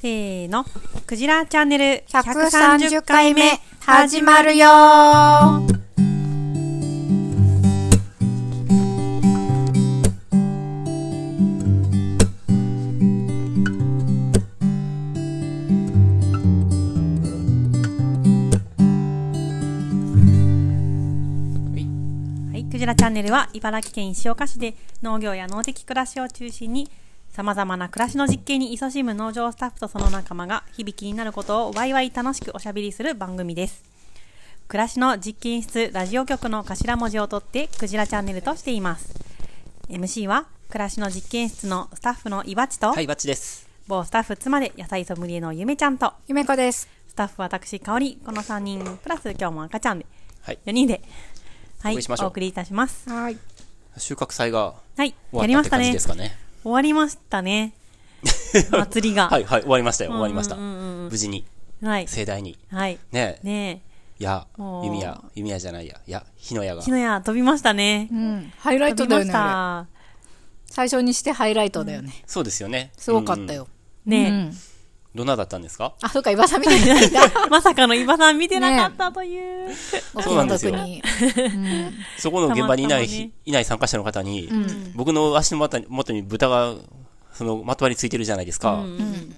[0.00, 0.64] せーの。
[1.08, 4.68] クジラチャンネル130回目始まるよ。
[4.68, 4.70] ー
[22.52, 26.88] はい、クジラチャンネルは茨城県石岡市で農業や農的暮らしを中心に
[27.38, 33.84] 様々な暮らしの実験に勤しむ農場スタッフとその仲間が響きになることをワイワイ楽しくおしゃべりする番組です。
[34.66, 39.14] 暮らしの実験室ラジオ局の頭文字を取ってクジラチャンネルとしています。
[39.88, 43.68] MC は暮らしの実験室のスタッフのいばちと、はい、バッチです。
[43.86, 46.88] 某スタッフ妻で野菜ソムリエのゆめちゃんと、ゆめこです。
[47.06, 50.06] スタッフ私香りこの3人プラス今日も赤ちゃんで
[50.42, 50.58] はい。
[50.66, 51.02] 4人で、
[51.84, 53.08] はい、お送りしましょうお送りいたします。
[53.08, 53.38] はい。
[53.96, 56.30] 収穫祭がはい、終わやりましたねったって感じで。
[56.30, 56.47] すかね。
[56.62, 57.74] 終わりましたね。
[58.70, 59.28] 祭りが。
[59.28, 60.10] はい、はい、終わりましたよ。
[60.10, 60.56] 終わりました。
[60.56, 61.44] 無事に、
[61.82, 62.08] はい。
[62.08, 62.58] 盛大に。
[62.70, 62.98] はい。
[63.12, 63.82] ねえ、ね
[64.18, 66.84] やお、ー弓矢、弓矢じゃないや、や、火の矢がえ。。
[66.84, 68.14] 火の矢飛びましたねう。
[68.14, 68.52] ん。
[68.58, 69.88] ハイライトだよね。
[70.70, 72.12] 最初にしてハイライトだよね。
[72.26, 72.92] そうですよね。
[72.96, 73.54] すごかった。
[73.54, 73.68] よ。
[74.04, 74.67] ねえ。
[75.18, 75.94] うんどんなだったんですか？
[76.00, 77.46] あ、そうか、岩さんみたいになった。
[77.50, 79.74] まさかの伊庭さん見てなかったという。
[80.22, 80.74] そうなんですよ。
[82.18, 86.74] そこの現場にいない、いない参加者の方に、ん僕の足の元に元に豚が、
[87.32, 88.84] その、まとわりついてるじゃないですか。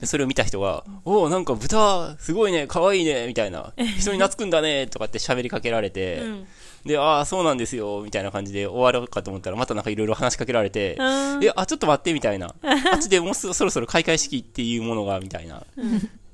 [0.01, 3.73] でそれを見た人が、おおなんか豚、すごいね、可愛いね、みたいな。
[3.99, 6.47] 人に懐くんだね、とかって喋りかけられて、うん
[6.85, 11.03] で、ああ、そうなんですよ、みたいな感じで終わるかと思ったら、またなんかいろいろ話しかけられて、う
[11.41, 11.45] ん。
[11.45, 12.55] え、あ、ちょっと待って、みたいな。
[12.63, 15.63] あっちでもうそそろそろ開会式っていうものが、みたいな、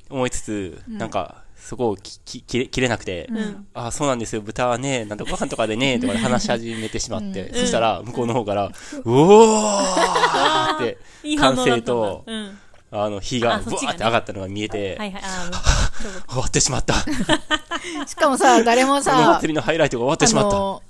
[0.08, 3.66] 思いつつ、なんか、そこをきき切れなくて、ん。
[3.74, 10.98] あ、そうなんですよ、豚はね、なんとかご飯とかでね、 とかで話し始めてしまって、そしたら、向こうの方から、うおーって、
[11.36, 12.58] 歓声とうん。
[13.04, 15.22] あの、火がブワあそっちがねーって上がったのが見えて、はいはい。
[15.22, 15.86] あー
[16.28, 16.94] 終わってしまった。
[18.06, 20.56] しかもさ、誰もこのさ、祭りのハイライトが終わってあしまった。
[20.56, 20.82] の、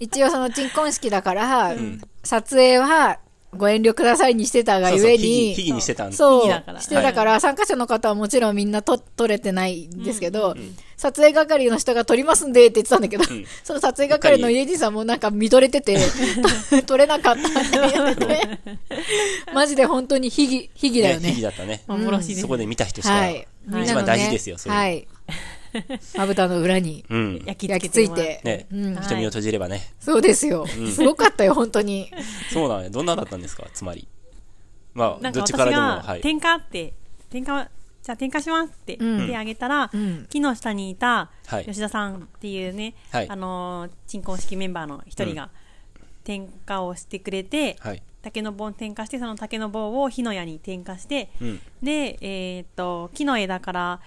[0.00, 1.74] 一応その鎮魂式だから、
[2.22, 3.18] 撮影は
[3.54, 10.54] ご遠慮くださいにしてたがそうそう、ゆえに、技にしてたしてたから、参加者の方はもちろんみんなと撮れてないんですけど、
[10.96, 13.44] 撮影係の人が撮りますんでって言ってたんだけど、ん。
[13.64, 15.98] その撮影係の家人さんもなんか見とれてて、
[16.86, 18.48] 撮れなかったって言ってて、
[19.52, 21.42] マジで本当に秘技、秘技だよね、秘技ね。
[21.42, 21.82] だったね。
[21.86, 24.74] 幻そこで見た人しか、一番大事ですよ、それ。
[24.74, 25.06] はい。
[26.16, 27.42] まぶたの裏にうん。
[27.44, 29.92] 焼き付いて瞳を閉じればね。
[30.00, 30.66] そうですよ。
[30.66, 32.10] すごかったよ、本当に。
[32.52, 32.90] そうなのよ。
[32.90, 34.06] どんなだったんですか、つまり。
[34.94, 36.20] まあ、どっちからでも、がはい。
[36.20, 36.94] 点火って、
[37.30, 37.68] 点火、
[38.02, 45.48] じゃあ点火しますってうん手あげたら、うん木の下にいたはい吉田さんっていうね、はいあのー鎮魂式メンバーの一人が
[46.22, 48.02] 点火をしてくれて、はい。
[48.22, 51.60] 竹の棒を点火してその竹の棒を火の矢に点火して、うん。
[51.82, 54.00] で、えーっと木の枝から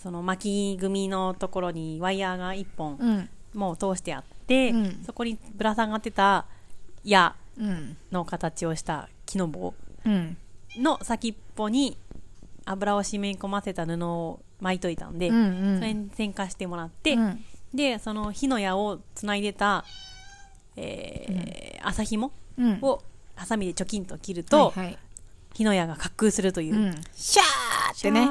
[0.00, 3.28] その巻き組のところにワイヤーが1本うん。
[3.54, 6.46] もう通してあって、うんそこにぶら下がってた
[7.04, 7.96] 矢うん。
[8.12, 9.74] の形をした木の棒
[10.06, 10.36] うん。
[10.76, 11.96] の先っぽに
[12.64, 15.76] 油を染み込ませた布を巻いといたんで、うん。
[15.78, 17.44] それに点火してもらって、うん
[17.74, 19.84] でその火の矢をつないでた、
[20.76, 22.78] えー麻紐うん。
[22.82, 23.02] を
[23.36, 24.98] ハサミでチョキンと切ると、はいはい
[25.58, 26.94] 火の矢が滑空するという、うん。
[27.14, 28.24] シャーってね。
[28.26, 28.30] タ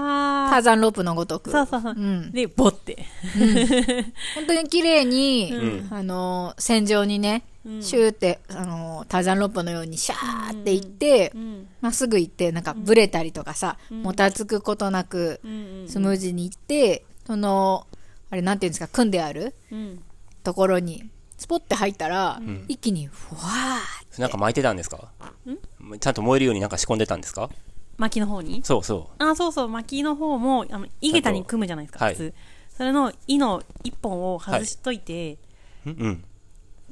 [0.57, 1.51] ーザンロープのごとく。
[1.51, 2.31] そうそうそう、うん。
[2.31, 3.05] でボッて。
[4.35, 5.87] 本当に綺麗に、ん。
[5.93, 7.83] あのー、線上にね、うん。
[7.83, 11.67] シューって、あのー、ターザンロープのようにシャーって行ってう、ん。
[11.81, 17.87] まっすぐ行って、なんかブレたりとかさ、もたつくことなくう、んうんスムーズに行って、その、
[18.29, 20.01] あれなんていうんですか、組んであるうん。
[20.45, 21.03] ところに、
[21.37, 25.11] スポッて入ったら、一気に、ふわーなんか巻いてたんですか？
[25.99, 27.49] ちゃんと燃えるようになんか仕込んでたんですか？
[27.97, 28.61] 薪の方に？
[28.63, 32.33] そうそあそうそう薪の方もあの井桁に組むじゃないですかはい普通、
[32.77, 35.37] それの井の一本を外しといて、
[35.85, 35.89] う。
[35.89, 36.23] うんうん。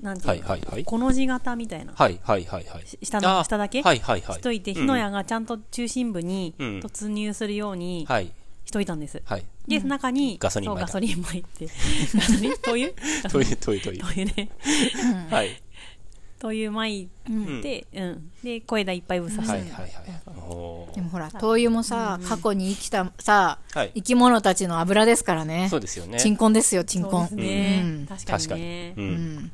[0.02, 0.84] なんていうの、はいはいはい。
[0.84, 3.06] この字型みたいな、はいはいはいはい。
[3.06, 3.82] 下のあ下だけ？
[3.82, 4.36] はいはいはい。
[4.36, 8.32] しといて、火の矢がちゃんと中心部にうん突入するようにはい。
[8.66, 9.46] しといたんです、はい。
[9.68, 11.68] で、中にガソリン撒いたそうガソリン巻いて
[12.18, 12.94] ガソリン灯油？
[13.30, 14.00] という、という、という。
[14.00, 14.50] 灯油ね
[15.30, 15.62] はい。
[16.46, 17.10] 灯油巻い
[17.62, 18.32] て、うん。
[18.44, 19.92] で小枝いっぱいぶっ刺して、はいはいはい。
[20.48, 20.96] おー。
[20.96, 23.92] でもほら、灯油もさ、過去に生きたさ、はい。
[23.96, 25.68] 生き物たちの油ですからね。
[25.70, 26.20] そうですよね。
[26.20, 27.36] 鎮魂ですよ、鎮魂。
[27.36, 28.06] ですね、うん。
[28.06, 28.62] 確かに確かに。
[28.62, 28.94] ね。
[28.96, 29.02] う。
[29.02, 29.10] うん。
[29.38, 29.52] ん。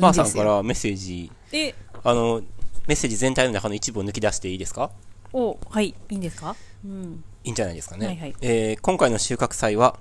[0.00, 2.42] ばあさんからメッセージ、であの、
[2.86, 4.90] メッセージ全体の中の一部を抜き出していいですか？
[5.32, 5.88] おはい。
[5.88, 6.56] いいんですか？
[6.84, 7.22] うん。
[7.44, 8.06] いいんじゃないですかね。
[8.06, 8.34] はいはい。
[8.40, 9.98] えー今回の収穫祭は、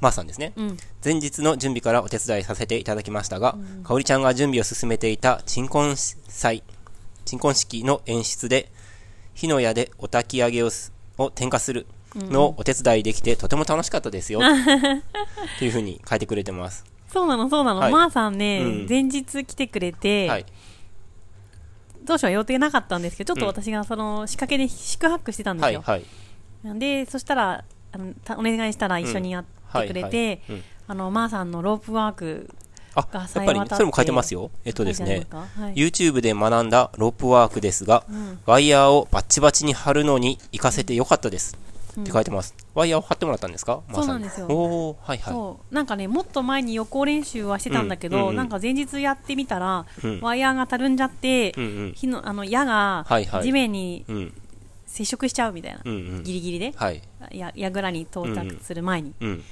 [0.00, 6.62] まー、さんですね、うん前日の準備からお手伝いさせていただきましたが、かおりちゃんが準備を進めていた鎮魂祭、
[7.24, 8.70] 鎮魂式の演出で、
[9.34, 14.40] 火の矢でお焚き上げをすを点火するのお手伝いできてとても楽しかったですよ。
[14.44, 16.84] っていうふうに書いてくれてます。
[17.08, 17.80] そうなの、そうなの。
[17.80, 20.46] はいまーさんね、うん前日来てくれて、はい。
[22.06, 25.82] 当初は予定なかったんですけど、ちょっとうん私がその仕掛けで宿泊してたんですよ。
[25.84, 26.04] はい。
[26.64, 26.78] はい。
[26.78, 29.44] で、そしたら、あのたお願いしたら一緒にやっ
[29.82, 32.50] てくれて、はいはいうんあの、まーさんのロープワーク
[32.94, 34.50] あ、がやっぱりさえ渡ってそれも書いてますよ。
[34.64, 41.56] えっとですねはい YouTube で学んだロープワークですが、んワイヤーをバッチバチに貼るのに活かせてよかったです。
[41.98, 42.54] って書いてます。
[42.74, 43.80] ワイヤーを貼ってもらったんですか？
[43.94, 45.74] そうなんですよおー、はいはい。
[45.74, 51.52] なんかねもっと前に予行練習はしてたんだけど、うんうんうんなんか前日やってみたら、うんワイヤーがたるんじゃって。
[51.94, 54.34] 火のあの矢がはいはい地面にうん。
[54.86, 56.22] 接触しちゃうみたいな、うんうん。
[56.22, 57.02] ギリギリで、はい。
[57.32, 59.28] や櫓に到達する前に、うん。
[59.30, 59.44] うん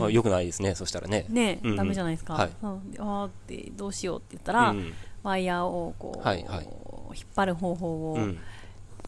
[0.00, 1.26] あよくないですね、そしたらね。
[1.28, 4.92] ね、うんうんダメじゃないですか、はいあーってどうしようって言ったら、うん
[5.22, 6.64] ワイヤーをこう、はいはい
[7.14, 8.38] 引っ張る方法を、うん。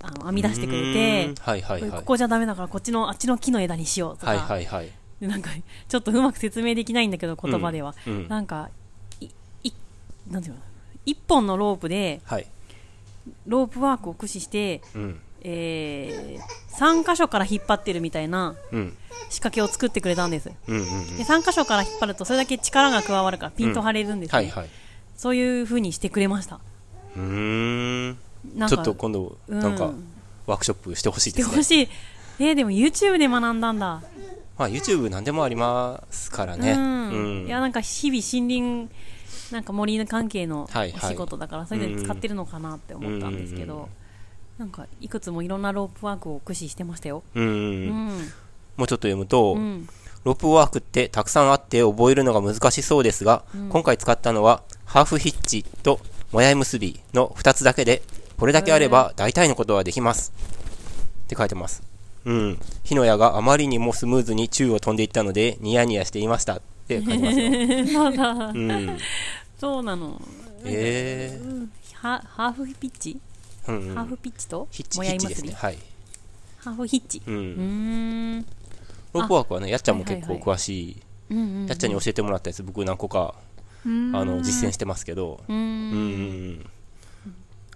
[0.03, 1.91] あの編み出してくれうてはいはいはい。
[1.91, 4.91] ここじゃダメだからこっちのあっちの木の枝にしようとか、はいはいはい。
[5.21, 5.51] でなんか
[5.89, 8.29] ちょっとうまく説明できないんだけど言葉では、うん。
[8.29, 8.71] なんか
[9.21, 9.31] い
[9.65, 9.73] い
[10.31, 10.61] なんていうの？
[11.07, 12.47] 一本のロープではい。
[13.47, 15.21] ロープワークを駆使して、うん。
[15.45, 18.97] えー、3箇所から引っ張ってるみたいなうん。
[19.31, 21.17] 仕掛けを作ってくれたんですうんうんうん。
[21.17, 24.69] で3箇所から引っ張るとそれだけ力が加わるからピンと張れるんですね、はいはい。
[25.17, 26.61] そういう風にしてくれました
[27.17, 28.19] うーん。
[28.69, 29.93] ちょっと今度、うんなんか、
[30.47, 31.53] ワークショップしてほしいしですね。
[31.53, 31.89] てほしい
[32.41, 34.03] えー、でも YouTube で学んだんだ
[34.59, 36.73] まあ YouTube 何でもありますからね。
[36.73, 38.95] うん、うんいやなんか日々森林
[39.53, 43.91] なんか森の関係のはいはいお仕事だからそれで使ってるのかなって思ったんですけど、うんうんうん
[44.59, 47.23] なんかいくつもいろんなロープワークを駆使してましたよ。
[47.35, 48.09] うんうんううん。
[48.09, 48.11] ん、
[48.77, 49.89] もうちょっと読むと、うん、
[50.25, 56.01] ロープワークってたくさんあって覚えるのが難しそうですが、今回使ったのはハーフヒッチと
[56.33, 58.03] もやい結びの2つだけで、
[58.39, 60.33] これだけあれば大体のことはできます。
[61.25, 61.83] って書いてます。
[62.25, 62.59] うん。
[62.85, 66.57] 火の矢があまりにもスムーズに宙を飛んでいったので、ニヤニヤしていました。
[66.57, 68.13] って書いてますよ。
[68.13, 68.99] そうん。
[69.59, 70.21] そうなの。
[70.65, 73.34] えうんハハーフピッチ、ー。
[73.69, 75.07] うんうんハーフピッチともヒッチですね。
[75.07, 75.79] やい結び、はい。
[76.59, 77.23] ハーフヒッチ。
[77.27, 77.31] う。
[77.31, 78.47] うんーん。
[79.13, 81.03] ロープワークはね、やっちゃんも結構はいはい詳しい。
[81.69, 83.35] やっちゃんに教えてもらったやつ、僕何個か、
[83.85, 86.67] あの、実践してますけど、うん。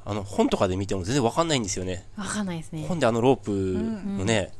[0.04, 2.06] あの、本とかで見ても全然わかんないんですよね。
[2.16, 2.86] わかんないですね。
[2.86, 3.50] 本であのロープ
[4.18, 4.52] のね、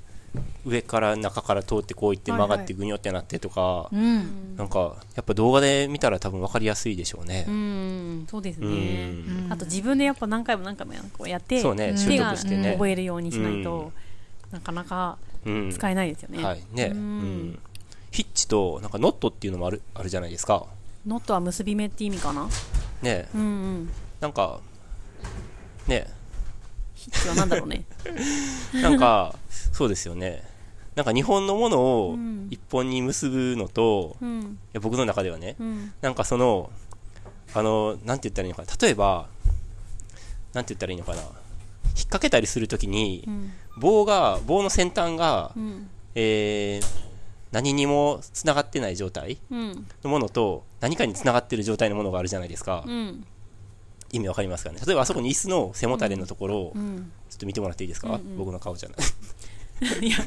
[0.67, 4.57] 上から中から通ってこういってはいはい曲がってぐにょってなってとか、うん。
[4.57, 7.51] なんか、やっぱ動画で見たら多分わかりやすいでしょうねう。
[7.51, 9.11] ん、そうですうね。
[9.13, 9.47] ん。
[9.51, 10.95] あと自分でやっぱ何回も何回も
[11.27, 12.73] やって、そうね、習得してね。
[12.73, 13.93] 覚えるようにしないうんと、
[14.51, 15.17] なかなか
[15.47, 15.71] うん。
[15.71, 16.45] 使えないですよね。
[16.45, 16.91] はい、ね。
[16.93, 17.59] ううんん。
[18.11, 20.67] ヒッチと、なんかノットっていうのもある、あるじゃないですか。
[21.07, 22.49] ノットは結び目って意味かな？
[23.01, 23.29] ね。
[23.35, 23.91] うんうん。
[24.21, 24.61] なんか、
[25.87, 26.07] ね。
[27.13, 27.85] ヒッチは何だろうね。
[28.83, 29.35] なんか、
[29.73, 30.43] そうですよね。
[30.95, 31.79] なんか日本のもの
[32.09, 34.59] をうん一本に結ぶのと、いうん。
[34.73, 35.93] や僕の中ではね、うん。
[36.01, 36.71] なんかその、
[37.55, 38.69] あの、なんて言ったらいいのかな。
[38.81, 39.29] 例えば、
[40.55, 41.19] なんて言ったらいいのかな。
[41.21, 41.33] 引っ
[42.07, 43.53] 掛けたりするときにう、ん。
[43.79, 45.89] 棒が、棒の先端がう、ん。
[46.15, 46.87] えー、
[47.53, 49.87] 何にも繋がってない状態うん。
[50.03, 52.83] のものと、何かに繋がってる状態のものがあるじゃないですか。
[52.87, 53.25] うん。
[54.13, 54.79] 意味わかりますかね。
[54.85, 57.11] 例えばあそこに椅子の背もたれのところを、うん。
[57.31, 58.99] ちょっと見てもらっていいですか、うんうん僕の顔じゃない。
[60.05, 60.21] いや、い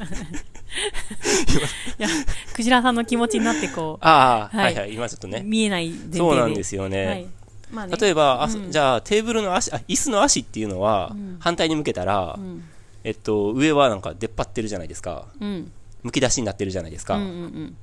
[1.98, 2.08] や、
[2.54, 5.42] クジラさんの気持ちになってこ ああ、ははいいはい、今ちょっとう、ね。
[5.44, 6.18] 見えない前提で。
[6.18, 7.06] そうなんですよね。
[7.06, 7.26] はい。
[7.70, 7.96] まあね。
[8.00, 12.64] 例えば、うんじゃあテーブルの足、あ椅子の足っていうのは、うん反対に向けたら、うん。
[13.04, 15.26] えっと、上はなんか出っ張ってるじゃないですか。
[15.40, 15.72] うん。
[16.02, 17.16] むき出しになってるじゃないですか。
[17.16, 17.76] うんうこん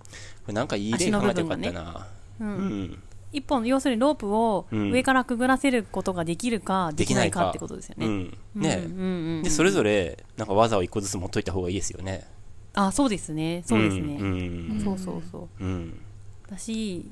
[0.48, 2.08] れなんかいい例考えてよかったな。
[2.40, 2.48] うん。
[2.48, 3.04] ううん。
[3.34, 3.38] ん。
[3.38, 8.06] 一本、要するにロープをうん上からくぐらせることができるか、できないかってことですよね。
[8.06, 8.38] うん。
[8.56, 9.02] ね、うんうん
[9.38, 12.28] うんで、それぞれ、なんか技を一個ずつ持っといた方がいいですよね。
[12.74, 13.64] あ、そうですね。
[13.66, 14.18] そうですね。
[14.20, 14.82] うん。
[14.84, 15.64] そうそうそう。
[15.64, 16.02] うん。
[16.50, 17.06] だし、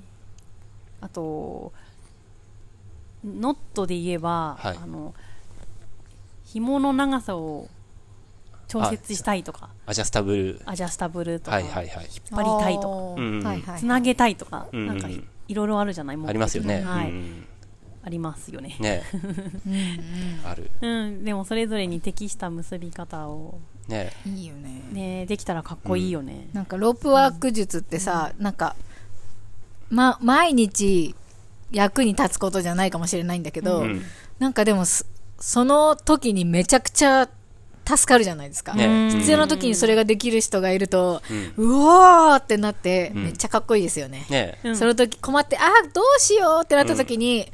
[1.02, 1.72] あと、
[3.24, 5.14] ノットで言えば、はいあの、
[6.46, 7.68] 紐の長さを
[8.68, 10.62] 調節したいとか、アジャスタブル。
[10.66, 12.06] アジャスタブルとか、はいはいはい。
[12.06, 13.80] 引っ張りたいとか、うんはいはい。
[13.80, 15.08] つなげたいとか、うんなんか
[15.48, 16.18] いいろいろあるじゃない？
[16.26, 16.82] ありますよね。
[16.82, 17.46] はい、うん
[18.04, 18.78] ありますよね。
[18.80, 19.04] ね。
[20.46, 20.72] ある。
[20.82, 24.14] うん、でもそれぞれに適した結び方を、ね。
[24.26, 24.82] いいよね。
[24.94, 26.48] ね、できたらかっこいいよね。
[26.54, 28.78] なんかロープワーク術ってさ、なんか、
[29.90, 31.16] ま、毎日
[31.70, 34.02] 役に立つことじゃないかもしれないんだけど、うん。
[34.40, 35.04] なんかでもそ、
[35.40, 37.28] その時にめちゃくちゃ
[37.88, 38.74] 助かるじゃないですか。
[38.74, 39.12] ね。
[39.12, 41.22] 必要な時にそれができる人がいると、
[41.58, 41.66] うん。
[41.66, 44.26] うおーってなって、うんめっちゃかっこいいですよね。
[44.30, 44.58] ね。
[44.64, 47.52] うんその時困って、あーどうしようってなった時に、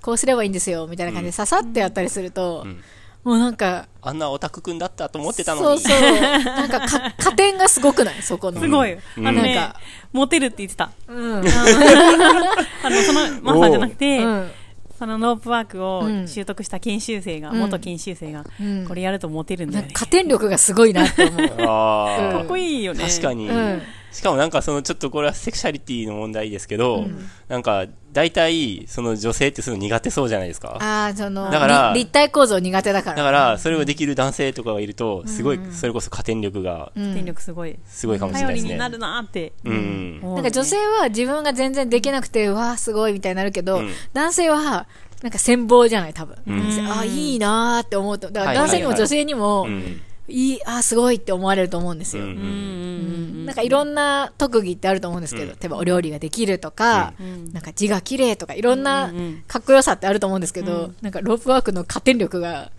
[0.00, 2.82] こうすればいいんですよ、みたいな感じでささってやったりすると、うん
[3.26, 5.80] もうなんか、あんなオタクくんだったと思ってたのに。
[5.80, 6.00] そうそう。
[6.00, 8.22] なんかか、 加点がすごくない？
[8.22, 8.60] そこの。
[8.60, 8.92] すごい。
[8.92, 9.80] うんあのねなんか、
[10.12, 10.92] モテるって言ってた。
[11.08, 11.42] うん。
[11.42, 14.50] あの、その、マサじゃなくて、うん。
[14.98, 16.28] そのロープワークをうん。
[16.28, 17.58] 習得した研修生が、うん。
[17.58, 18.86] 元研修生が、うん。
[18.86, 19.90] これやるとモテるんだよね。
[19.92, 21.48] 加点力がすごいなって思う。
[21.56, 23.04] かっこいいよね。
[23.04, 23.82] 確かに、うん。
[24.12, 27.06] しかもなんかそのちょっとこれはセクシャリティの問題ですけど、
[27.48, 27.84] なんか
[28.16, 30.78] 大体その女性ってすごい苦手そうじゃないですか。
[30.80, 33.16] ああ、その、だからり立体構造苦手だから。
[33.18, 37.78] だからそれをできる男性とかがいると、すごいそれこそ加点力がうん電力すごい。
[37.84, 38.70] すごいかもしれないですね。
[38.70, 39.52] 頼りになるなーって。
[39.64, 40.20] うん。
[40.22, 44.86] なんか女性は自分が全然できなくて、わあ、すごいみたいになるけど、うん男性は、
[45.22, 46.36] なんか羨望じゃない、多分。
[46.46, 48.30] んああ、いいなーって思うと。
[48.30, 50.00] だから男性にも女性にも、うん。
[50.28, 52.24] いい、ああ、すごいって思われると思うんですよ。
[52.26, 59.12] なんかいろんな特技ってあると思うんですけど、うん例えばお料理ができるとか、んなんか字が綺麗とか、いろんな
[59.46, 62.72] かっこよさってあると思うんですけど、うんなんかロープワークの加点力が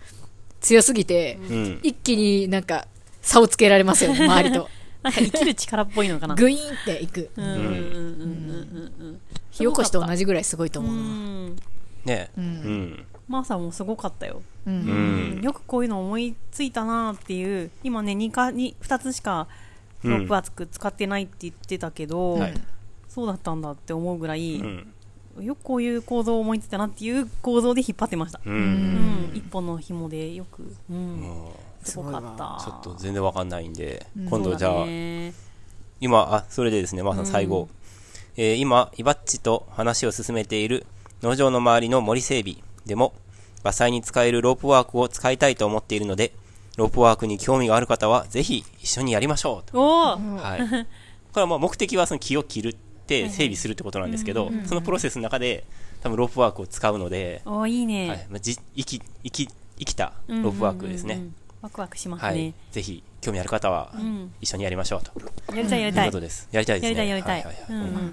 [0.60, 1.80] 強すぎて、うん。
[1.82, 2.86] 一気になんか
[3.22, 4.68] 差をつけられますよね、 周りと。
[5.02, 6.34] なんか生きる力っぽいのかな。
[6.34, 7.30] グイーンっていく。
[9.50, 10.88] 火起こしと同じぐらいすごいと思
[11.46, 11.54] う。
[12.04, 13.06] ねううんん。
[13.28, 14.42] マーサもすごかったよ。
[14.66, 14.70] う。
[14.70, 15.42] うんん。
[15.42, 19.46] よくこういうの思いついたなっていう、今ね、2か、に2つしか
[20.02, 22.54] ロープワーク使ってないって言ってたけど、はい
[23.08, 24.92] そうだったんだって思うぐらい、うん。
[25.40, 28.40] よくこういう構造を思いついたなっていう構造で引っ張ってました。
[28.44, 28.48] う。
[28.48, 32.58] うんん、一本の紐でよく、うん、もすごかった。
[32.60, 34.84] うちょっと全然わかんないんで、うん今度じゃあ、
[36.00, 37.68] 今、あ、それでですね、まあさん最後、
[38.36, 40.86] えー今、イバッチと話を進めている
[41.22, 42.58] 農場の周りの森整備
[42.88, 43.12] でも、
[43.62, 46.32] 伐採に使えるロープワークを使いたいと思っているので、
[46.76, 49.78] ロープワークに興味がある方は、ぜひ一緒にやりましょうと。
[49.78, 50.60] はい。
[51.32, 52.72] これはまあ目的はその木を切るっ
[53.06, 55.64] て整備するってことなんですけど、そのプロセスの中で、
[56.00, 58.08] 多分ロープワークを使うので、おいいね。
[58.08, 58.26] はい。
[58.30, 61.14] まあ、じ生き、生き、生きたロープワークですね。
[61.14, 61.34] うんうんうんうん。
[61.60, 62.54] ワクワクしますはいね。。
[62.70, 65.10] ぜひ、興味ある方は、ん一緒にやりましょうと。
[65.54, 66.06] やりたいやりとたい。
[66.06, 66.48] いうことです。
[66.52, 67.06] やりたいですね。
[67.08, 67.56] やりたいやりたい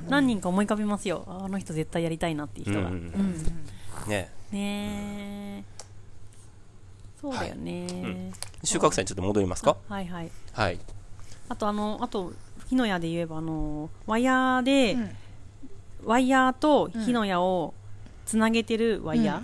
[0.09, 1.23] 何人か思い浮かびますよ。
[1.27, 2.79] あの人絶対やりたいなっていう人が。
[2.79, 3.35] うんうんうん
[4.07, 5.63] ねねえ。
[7.21, 8.31] そうだよね。
[8.63, 9.77] 収穫祭にちょっと戻りますか？
[9.89, 10.31] はいはい。
[10.53, 10.79] はい。
[11.49, 12.33] あとあの、あと、
[12.67, 14.97] 火の矢で言えば、あの、ワイヤーで、
[16.03, 17.73] ワイヤーと火の矢を
[18.25, 19.43] つなげてるワイヤ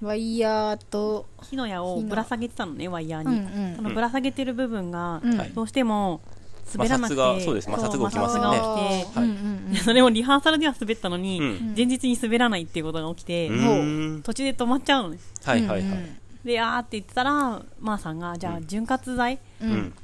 [0.00, 3.36] ー、ワイヤーと、火の矢をぶら下げてたのね、ワイヤーに。
[3.36, 6.20] うんうんそのぶら下げてる部分が、うんはいどうしても
[6.76, 9.06] 摩擦がそうです摩擦が起きますよね。
[9.84, 11.74] それもリハーサルでは滑ったのに、うん。
[11.76, 14.22] 前日に滑らないっていうことが起きて、うーん。
[14.22, 15.18] 途中で止まっちゃうのね。
[15.44, 16.10] はいはいはい。
[16.44, 19.38] で、あーって言ってたら、まーさんが、じゃあ、潤滑剤。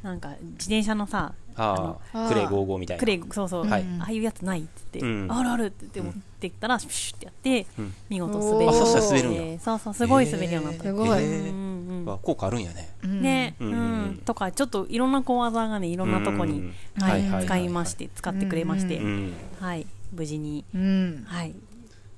[0.02, 3.00] なんか、自転車のさ、ああ、あークレイ55みたいな。
[3.00, 3.87] クレイ、そうそう、はい。
[4.00, 4.68] ああいうやつないって
[5.00, 5.33] 言って、うん。
[5.33, 7.94] あるあるって言って持ってきたら、シュッてやって、うん。
[8.11, 9.62] 見事滑りあそしたら滑るんだ。
[9.64, 10.85] そうそう、すごい滑るようになった。
[10.85, 11.64] すごいへうん。
[11.71, 11.74] ー
[12.04, 12.94] うんあ効果あるんやね。
[13.02, 19.32] うんね、ううんうんん、とか、ちょっといろんな小技がね、いろんなとこに、うんはい使いまして、使ってくれまして、うん。
[19.61, 21.25] はい、無事に、うん。
[21.26, 21.54] はい、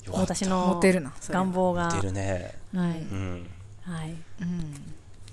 [0.05, 2.55] よかった私の願望が、出るね。
[2.75, 3.47] はい、うん。
[3.83, 4.75] はい、うん。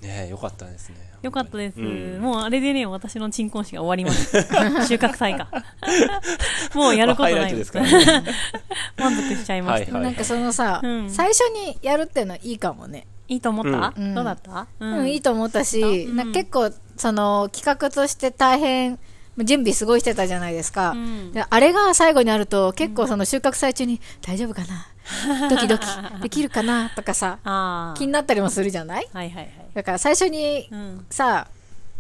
[0.04, 1.14] ねよかったですね。
[1.22, 1.80] よかったです。
[1.80, 4.32] うんもうあれでね、私の鎮魂誌が終わります。
[4.88, 5.48] 収穫祭か。
[6.76, 8.24] もうやることないですからね。
[9.00, 9.94] 満足しちゃいました。
[9.94, 13.08] はいなんかそのさ、うん最初にやるっていうのはいいかもね。
[13.28, 14.68] いいと思った、うんどうだった？
[14.80, 19.00] ううん、いいと思ったし、うんな結構、その、企画として大変、
[19.38, 20.92] 準備すごいしてたじゃないですか。
[20.92, 24.88] うんであれが最後にあると、結構その収穫祭中に、大丈夫かな？
[25.50, 25.86] ドキドキ、
[26.22, 26.90] できるかな？
[26.92, 27.98] とかさ、ああ。
[27.98, 29.08] 気になったりもするじゃない？
[29.14, 29.52] はいはいはい。
[29.74, 31.06] だから最初にうん。
[31.10, 31.48] さ、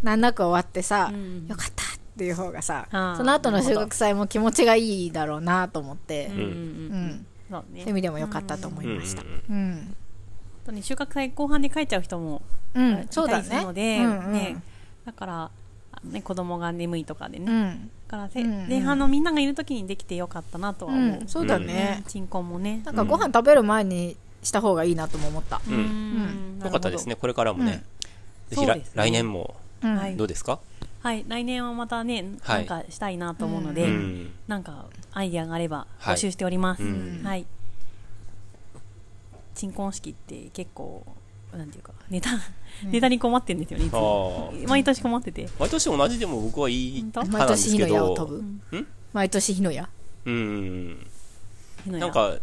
[0.04, 2.86] 難なく終わってさ、うんよかったっていう方がさ、
[3.18, 6.40] その後の収穫祭も気持ちがいいだろうなと思って、うんん。
[6.40, 7.26] ううんうん。
[7.50, 7.80] そうね。
[7.80, 9.22] そういう意味でもよかったと思いました。
[9.24, 9.96] ううん。
[10.66, 12.42] 本当に収穫祭後半で帰っちゃう人も
[12.74, 13.08] うん、い
[13.66, 14.64] ので、うんうんね、
[15.06, 15.52] だから、
[15.92, 17.46] あね、子供が眠いとかでね。
[17.52, 17.92] うん。
[18.08, 21.24] だからせうんうん前半のみんながいる時にできてよかったなとはう思う。
[21.24, 22.04] ん、そうだね。
[22.08, 22.82] 鎮魂もね。
[22.84, 25.62] なんかご飯食べる前にした方がいいなとも思った。
[25.68, 27.16] うんうんよかったですね。。
[27.16, 27.84] これからもね。
[28.50, 29.56] ぜひね来年も
[30.16, 30.60] どうですか？
[31.02, 34.32] はい、来年はまたね、はないんかしたいなと思うので、うん。
[34.48, 36.84] なんかアイディアがあればはい募集しております。
[36.84, 37.46] うんはい。
[39.56, 41.06] 鎮魂式って結構、
[41.56, 42.30] なんていうか、ネタ、
[42.86, 44.54] ネタに困ってんですよね、いつも。
[44.68, 45.48] 毎年困ってて。
[45.60, 48.26] 毎年同じでも僕はいい本当派なんですけ毎年火の矢をど。
[48.26, 48.32] 飛
[48.72, 48.78] ぶ？
[48.78, 48.88] ん？
[49.14, 49.90] 毎年火の矢？
[50.26, 51.08] うん。
[51.88, 52.36] なんか、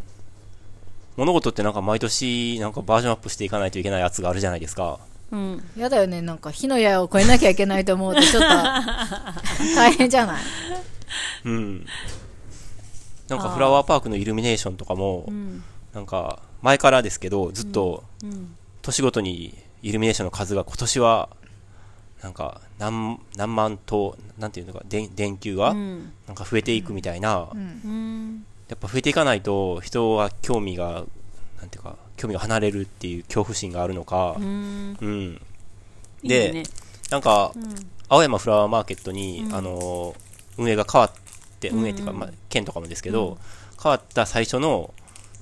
[1.16, 5.00] 物事ってなんか毎年なんかバージョンアップしていかないといけないやつがあるじゃないですか。
[5.32, 5.62] うん。
[5.76, 8.48] やだよね、なんか火の矢を越えなきゃいけないと思うとちょっと
[9.76, 10.42] 大変じゃない？
[11.44, 11.86] うん。
[13.28, 15.62] なんかフラワーパークのイルミネーションとかもう、ん。
[15.94, 18.56] なんか前からですけど、ずっとうん。
[18.82, 21.28] 年ごとにイルミネーションの数が今年は、
[22.22, 26.12] なんか、何、何万灯、なんていうのか、電電球が、うん。
[26.26, 28.44] なんか増えていくみたいな、うん。
[28.68, 31.04] やっぱ増えていかないと、人は興味が、
[31.60, 34.36] なんていうか、興味が離れるっていう恐怖心があるのか。
[34.38, 34.96] う、ん。
[35.00, 35.40] うん。
[36.22, 36.62] いいでね
[37.10, 37.62] なんか、うん。
[38.08, 39.54] 青山フラワーマーケットに、うん。
[39.54, 40.16] あのー
[40.58, 41.12] 運営が変わっ
[41.60, 41.78] て、うん。
[41.80, 43.38] 運営っていうか、まあ、県とかもですけど、
[43.82, 44.92] 変わった最初の、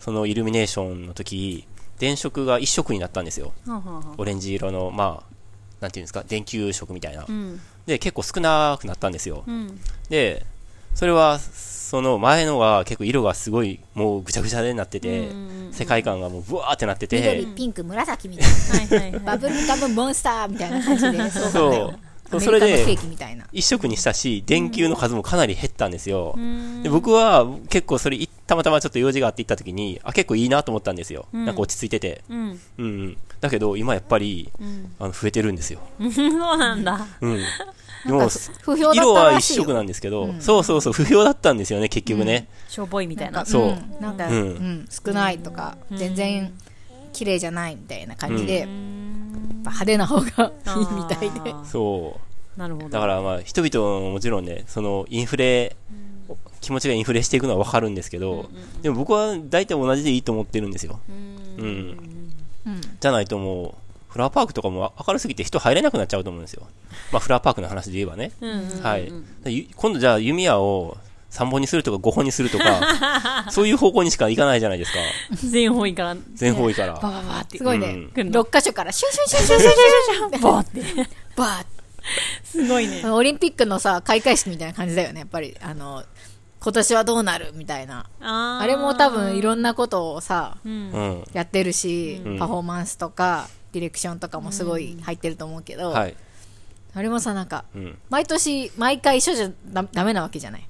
[0.08, 1.66] そのイルミネーションの時、
[1.98, 3.52] 電飾が一色になったんですよ。
[3.66, 5.34] はあはオレンジ色の、まあ、
[5.82, 7.30] なんていうんですか、電球色みたいなう。
[7.30, 9.44] んで、結構少なくなったんですよ。
[9.46, 10.46] うんで、
[10.94, 18.96] それは、その前のは結構色がすごい、もうぐちゃぐちゃでなってて、うんうんうん世界観がもうブワーってなってて緑、、ピンク、紫みたいな。
[18.96, 21.98] はいはいはいバブルガムモンスターみたいな感じで、そう
[22.38, 22.96] それで。
[23.52, 26.34] 一色にしたし、電球の数もかなり減ったんですよ。
[26.36, 26.82] うん。
[26.82, 31.44] で僕は結構それいたまたまちょっと用事があって行った時にあ結構いいなと思ったんですよ、うん。
[31.44, 32.38] なんか落ち着いてて、うん。
[32.38, 34.92] うんうん、だけど今やっぱりうん。
[34.98, 35.80] あの増えてるんですよ、
[36.14, 37.06] そうなんだ。
[37.20, 37.38] うん、
[38.06, 38.28] でも
[38.94, 39.72] 色は一色。
[39.74, 40.40] なんですけど、うん。
[40.40, 43.44] そうそうそう不評だったんですよね結局ね、しょぼいみたいな。
[43.44, 43.62] そう。
[43.62, 44.00] うん。
[44.00, 44.48] なんか、ううん。
[44.82, 45.98] ん、少ないとか、うん。
[45.98, 46.52] 全然
[47.12, 48.66] 綺麗じゃないみたいな感じで、
[49.38, 50.30] 派手な方がいい
[50.94, 51.54] みたいで。
[51.64, 52.18] そ
[52.56, 52.58] う。
[52.58, 52.88] なるほど。
[52.88, 55.76] だからまあ人々ももちろんねそのインフレ、
[56.60, 58.50] 気持ちがインフレしていくのは分かるんですけど、
[58.82, 61.64] でも僕は大体同じでいいと思ってるんですよ、うん。
[61.64, 61.98] うん。
[62.66, 62.80] うん。
[63.00, 63.74] じゃないともう
[64.08, 66.66] フラワーパークとかも明るすぎて人入れなくなっちゃうと思うんですよ。
[67.12, 69.12] まあフラワーパークの話で言えばね、うんうんはい。
[69.76, 70.96] 今度じゃあ弓矢を
[71.30, 74.98] 3本にするとか5本にするとか、 そういう方向にしか行かないじゃないですか。
[75.34, 76.94] 全方位から全方位から。
[76.94, 78.08] バババーってすごいねうん。
[78.10, 80.38] 来るの6箇所からシュンシュンシュンシュンシュンシュンシュンって。
[80.38, 81.78] バーってバーって
[82.44, 85.56] すごいねオリンピックのさ、開会式みたいな感じだよね、やっぱり。
[85.60, 86.04] あの、
[86.60, 88.06] 今年はどうなるみたいな。
[88.20, 91.24] あれも多分いろんなことをさ、うんうん。
[91.34, 96.16] やってるし、うんパフォーマンスとか、ディレクションとかもすごい入ってると思うけど、はい。
[96.94, 97.98] あれもさ、なんか、うん。
[98.08, 100.68] 毎年、毎回一緒じゃダダメなわけじゃない。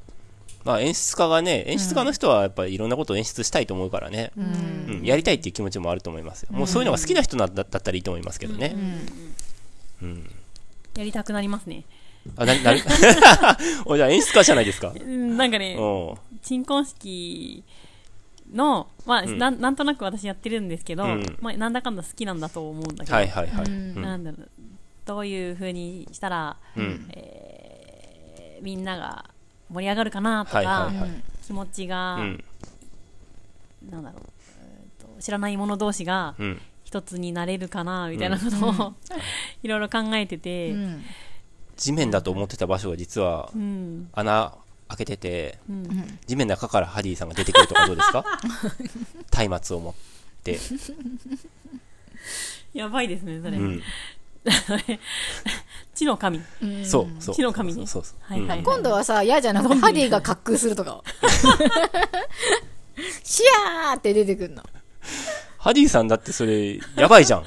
[0.68, 4.32] まあ演出家がね、演出家の人はやっぱりいろんなことを演出したいと思うからね。
[4.36, 5.00] うん。
[5.02, 6.50] やりたいっていう気持ちもあると思いますよ。
[6.52, 8.76] もうそういうのが好きな人だだったらいいと思いますけどね。
[10.02, 10.30] うん。
[10.94, 11.84] やりたくなりますね
[12.36, 12.80] あ、な、なる
[13.86, 14.92] おじゃあ演出家じゃないですか？
[14.94, 16.14] う んなんかねうん。
[16.42, 17.64] 新婚式
[18.52, 23.64] の、まあ、んなんなんとなく私やってるんですけど、うんまあ、なんだかんだ好きなんだと思うんだけど、はいはいはい。
[23.64, 24.02] ううんん。
[24.02, 24.50] なんだろう
[25.06, 27.08] どういう風にしたら、うん。
[27.14, 27.68] えー
[28.60, 29.24] みんなが
[29.70, 31.10] 盛り上がるかなとか、はいはいはい。
[31.46, 32.44] 気持ちが、うん。
[33.90, 34.22] なんだろう、
[34.60, 36.60] えーと知らない者同士がうん。
[36.84, 38.94] 一つになれるかなみたいなことを、
[39.62, 41.04] いろいろ考えてて、うん。
[41.76, 44.52] 地面だと思ってた場所が実はうん穴
[44.88, 48.24] 開けてて、うん地面の中からハディさんが出てくるとかどうですか？
[49.48, 49.94] 松明を持っ
[50.42, 50.58] て。
[52.74, 53.82] やばいですねそれ、うん。
[55.94, 56.40] 地の神
[56.84, 57.34] そう、そう。
[57.34, 58.32] 地の神ねそうそう。
[58.48, 61.02] はい今度はさ、嫌じゃなくて、ハディが滑空するとか。
[63.24, 64.62] シャーって出てくるの。
[65.58, 67.44] ハディさんだってそれ、やばいじゃん。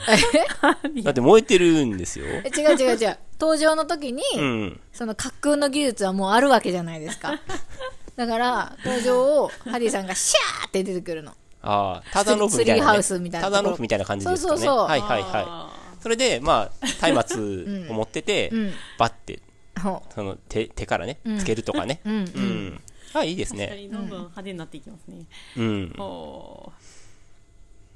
[1.04, 2.26] だって燃えてるんですよ。
[2.26, 3.18] え違う違う違う。
[3.40, 4.80] 登場の時に、うん。
[4.92, 7.40] その滑空の技術はもうあるわけじゃないですか。
[8.18, 11.32] だから、登場をハディさんがシャーって出てくるの。
[11.64, 12.82] ああ、ターザンロープみたいな、ね。
[12.82, 14.58] ツリーハウスみたいなターザンロープみたいな感じですかね。
[14.60, 15.81] そうそうそうはいはいはい。
[16.02, 18.74] あそれで、まあ、松明 を持ってて、うん。
[18.98, 19.40] バッて、
[19.82, 22.02] ほその手、手からね、うんつけるとかね。
[22.06, 22.10] う。
[22.10, 22.18] うん。
[22.18, 22.82] うん。
[23.14, 23.82] あ、いいですー確かね。
[23.84, 25.26] にどんどん派手になっていきますね、
[25.58, 25.96] うん。
[25.98, 26.72] お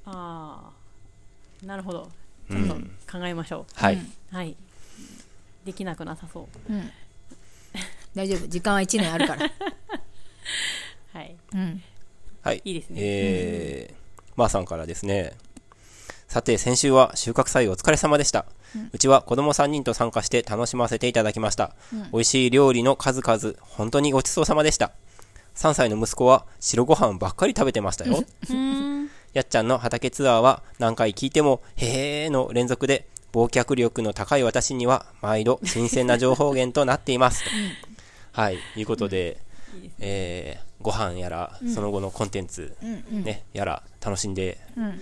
[0.06, 0.72] ーあ
[1.64, 2.12] あなるほど
[2.50, 2.68] ちょっうん。
[2.68, 2.76] と
[3.12, 3.96] 考えましょはい。
[3.96, 4.56] う、はい
[5.66, 6.92] できなくなさそううん。
[8.14, 8.48] 大丈夫。
[8.48, 9.52] 時間は1年あるから。
[11.14, 11.84] はいうん。
[12.44, 12.62] はい。
[12.64, 15.34] いいですねえー、まーさんからですね。
[16.36, 18.46] さて、先週は収穫祭お疲れ様でした。
[18.92, 21.74] うちは子供3人と参加して楽しませていただきました。
[22.12, 24.92] 美味しい料理の数々、本当にごちそうさまでした。
[25.56, 28.26] 3歳の息子は白ご飯ばっかり食べてましたよ。
[29.32, 37.46] やっちゃんの畑ツアーは何回聞いても、へーの連続で、忘却力の高い私には毎度新鮮な情報源となっています。
[38.34, 39.38] はい、いうことで、
[39.74, 43.24] いいですねえー、ご飯やら、その後のコンテンツ、うん。
[43.24, 45.00] ね、やら、楽しんでうん。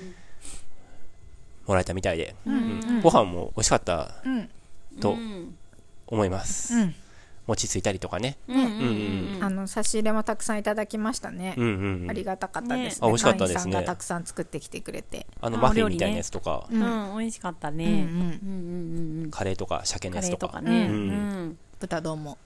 [1.66, 2.56] もらえたみたいで、うん。
[2.56, 2.58] う
[3.00, 3.02] ん。
[3.02, 4.50] ご飯も美味しかったうん。
[5.00, 5.56] とうん
[6.08, 6.76] 思います。
[6.76, 6.96] うん。
[7.48, 8.38] 餅ついたりとかね。
[8.48, 11.64] うんうんうんあの、差し入れもたくさんいただきましたねうん。
[11.64, 12.10] うんうん。
[12.10, 13.02] ありがたかったですね。
[13.02, 15.26] ねあ美味しかったですね会員さんがたくさん作ってきてくれて。
[15.42, 17.86] あの、あマフィンみたいなやつとか、うん、うん、美味しかったね。
[17.86, 19.32] うんうん。
[19.32, 20.48] カレーとか、鮭のやつとか。
[20.48, 20.88] ーとかね。
[20.88, 21.10] ううん
[21.50, 21.58] ん。
[21.80, 22.38] 豚丼も。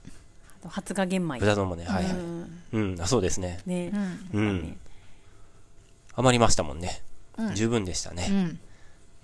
[0.60, 1.38] あと発芽玄米。
[1.38, 2.12] 豚丼もね、はいはい。
[2.14, 3.60] うんうん、あそうですね。
[3.66, 3.92] ね
[4.32, 4.40] う。
[4.40, 4.40] ん。
[4.40, 4.76] うん。
[6.14, 7.02] 余りましたもんね。
[7.36, 8.58] うん十分でしたね。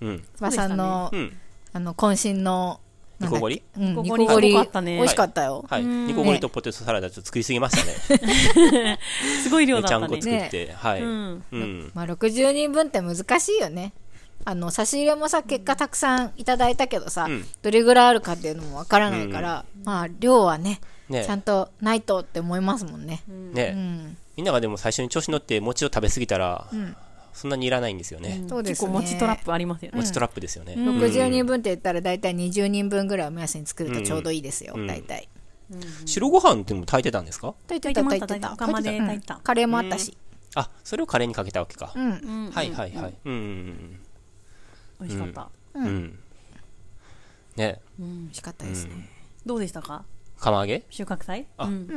[0.01, 0.07] うん。
[0.09, 0.23] うん。
[0.39, 1.37] 馬さんのうん。
[1.73, 2.79] あの、渾身の、
[3.19, 4.51] なんだっけニコゴリうん、ニニコゴリコゴリ。
[4.51, 5.65] すごかったね美味しかったよ。
[5.69, 5.83] はい。
[5.83, 7.85] うんニコゴリとポテトサラダちょっと作りすぎました
[8.17, 8.99] ね。
[9.43, 10.39] すごい量めちゃんこだったね。
[10.39, 10.73] 作って。
[10.73, 11.01] はい。
[11.01, 11.33] ううん。
[11.51, 11.91] ん。
[11.93, 13.93] まあ、60人分って難しいよね。
[14.43, 23.23] あの、差し入れもさ、結果たくさんいただいたけどさ、うんどれぐらいあるかっていうのもわからないから、まあ、量はね、ねちゃんとないとって思いますもんね。
[23.29, 24.17] うねん。
[24.35, 26.67] みんながでも最初に調子乗って餅を食べ過ぎたら、
[27.35, 28.43] そんなにいらないんですよね。
[28.47, 28.87] そうですね。
[28.87, 29.97] 結構餅トラップありますよね。
[29.97, 30.73] 餅トラップですよね。
[30.73, 35.27] うん60人分って言ったら大体20人分ぐらいを目安に作るとちょうどいいですよ、うん大体。
[36.05, 37.53] 白ご飯っても炊いてたんですか？
[37.67, 38.79] 炊い炊いてた、てた炊
[39.15, 39.39] いてた。
[39.43, 40.17] カレーもあったし。
[40.55, 41.91] あ、それをカレーにかけたわけか。
[41.95, 42.11] うん。
[42.11, 43.13] うんはいはいはい。
[43.25, 43.99] うんうん
[45.01, 45.49] 美味しかった。
[45.73, 45.85] うん。
[45.85, 46.19] うん。
[47.57, 49.09] ね、美味しかったですね。
[49.45, 50.05] どうでしたか？
[50.39, 50.85] 釜揚げ？
[50.89, 51.47] 収穫祭？
[51.57, 51.89] あうん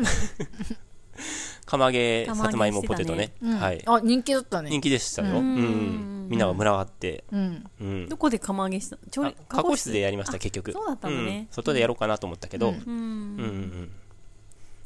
[1.67, 3.33] 釜揚げ、さつまいもポテトね。
[3.43, 3.83] うんはい。
[3.87, 4.71] あ、人気だったね。
[4.71, 5.39] 人気でしたよ。
[5.39, 6.27] うん。
[6.29, 7.25] みんなが群がって。
[7.31, 7.65] うん。
[7.81, 8.17] うんど。
[8.17, 10.73] こで釜揚げした調理あ加工室でやりました、結局。
[10.73, 12.71] そうだったのねうん外でやろうかなと思ったけど。
[12.71, 13.91] うんうんうん。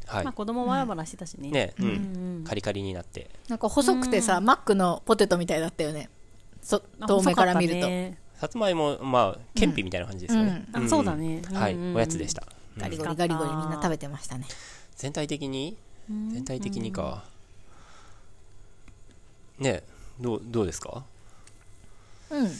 [0.06, 0.32] はいまあ。
[0.32, 1.50] 子供バラバラしてたしね。
[1.50, 1.82] ね、う。
[1.82, 3.30] うんんカリカリになって。
[3.48, 6.08] なんか細くてさ、マックのポテトみたいだったよね。
[6.62, 8.22] そ、あ遠目から見ると。
[8.42, 10.66] さつまいも、まあ、ケンピみたいな感じですよね。
[10.72, 12.44] あそうだねはい、おやつでした。
[12.76, 14.46] ガリゴリガリゴリみんな食べてましたね。
[14.96, 15.76] 全体的に
[16.08, 17.24] 全体的にか。
[19.58, 19.82] ね
[20.20, 21.04] どう、どうですか？
[22.30, 22.50] うん。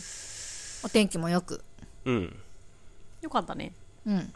[0.84, 1.62] お天気もよく。
[2.04, 2.36] うん。
[3.20, 3.72] よかったね。
[4.06, 4.32] うん。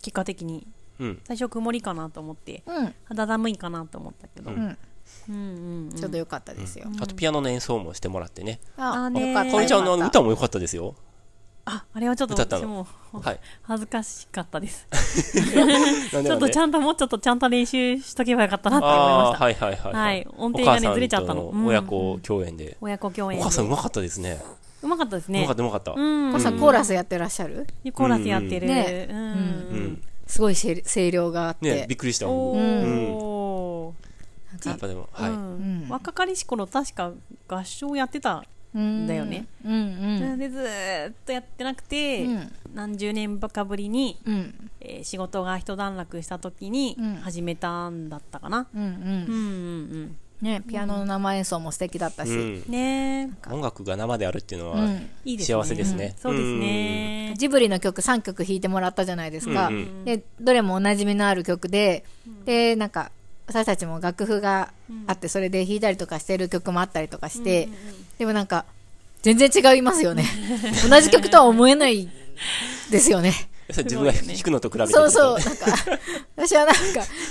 [0.00, 0.66] 結果的に。
[0.98, 1.20] うん。
[1.24, 2.94] 最初曇りかなと思って、うん。
[3.04, 4.50] 肌寒いかなと思ったけど。
[4.50, 4.76] ううんん
[5.28, 5.92] うんうん。
[5.94, 6.86] ちょうどよかったですよ。
[7.00, 8.60] あと、ピアノの演奏もしてもらってね。
[8.76, 9.50] あ、あねよかった。
[9.50, 10.94] かおりちゃんの歌も良かったですよ。
[11.64, 13.40] あ、あれはちょっと私もはい。
[13.62, 14.86] 恥ずかしかったです。
[16.10, 19.44] ちょっとちゃんんと、もうちょっとちゃんと練習しとけばよかったなって思いました。
[19.44, 19.94] はいはいはい。
[19.94, 22.76] はい音程がねお母さんずれちゃったのと親子共演で。
[22.80, 23.42] 親子共演で。
[23.42, 24.42] お母さんうまかったですね。
[24.82, 25.56] うまかったですねうまかっ。
[25.56, 25.92] たうまかった。
[25.92, 26.28] うん。
[26.30, 27.66] お母さんコーラスやってらっしゃる？
[27.92, 28.66] コーラスやってる。
[28.66, 29.16] うんねうん。
[29.18, 30.02] うん。
[30.26, 31.98] すごい声声量があっねてびっ。
[31.98, 32.28] くりした。
[32.28, 34.68] おー。
[34.68, 35.30] やっぱでも、はい。
[35.30, 37.12] うん若かりし頃確か
[37.48, 38.42] 合唱やってたん
[38.74, 39.46] だよね。
[39.64, 40.38] うんうん。
[40.38, 44.70] でずーっとやってなくて、うん何十年かぶりに、うん。
[44.80, 48.66] えー仕事が一段落した時にうん始めたんだったかな。
[48.74, 48.98] うんうんうんう
[50.04, 52.30] んね、ピアノの生演奏も素敵だったし。
[52.30, 52.64] うんうん。
[52.68, 55.54] ね音楽が生であるっていうのは、うんいいですね。
[55.54, 57.34] 幸せですねそうですね。
[57.38, 59.68] ジブリの曲3曲弾いてもらったじゃないですか。
[59.68, 62.04] うんうで、どれもおなじみのある曲で、
[62.44, 63.12] で、なんか、
[63.46, 64.72] 私たちも楽譜が
[65.06, 67.68] あって、それで弾いたりとかしてる曲もあったりとかして、
[68.18, 68.64] でもなんか、
[69.22, 70.24] 全然違いますよね。
[70.88, 72.08] 同じ曲とは思えない
[72.90, 73.32] ですよね。
[73.68, 75.66] 自分が弾くのと比べてそうそう、なんか、
[76.36, 76.80] 私はなんか、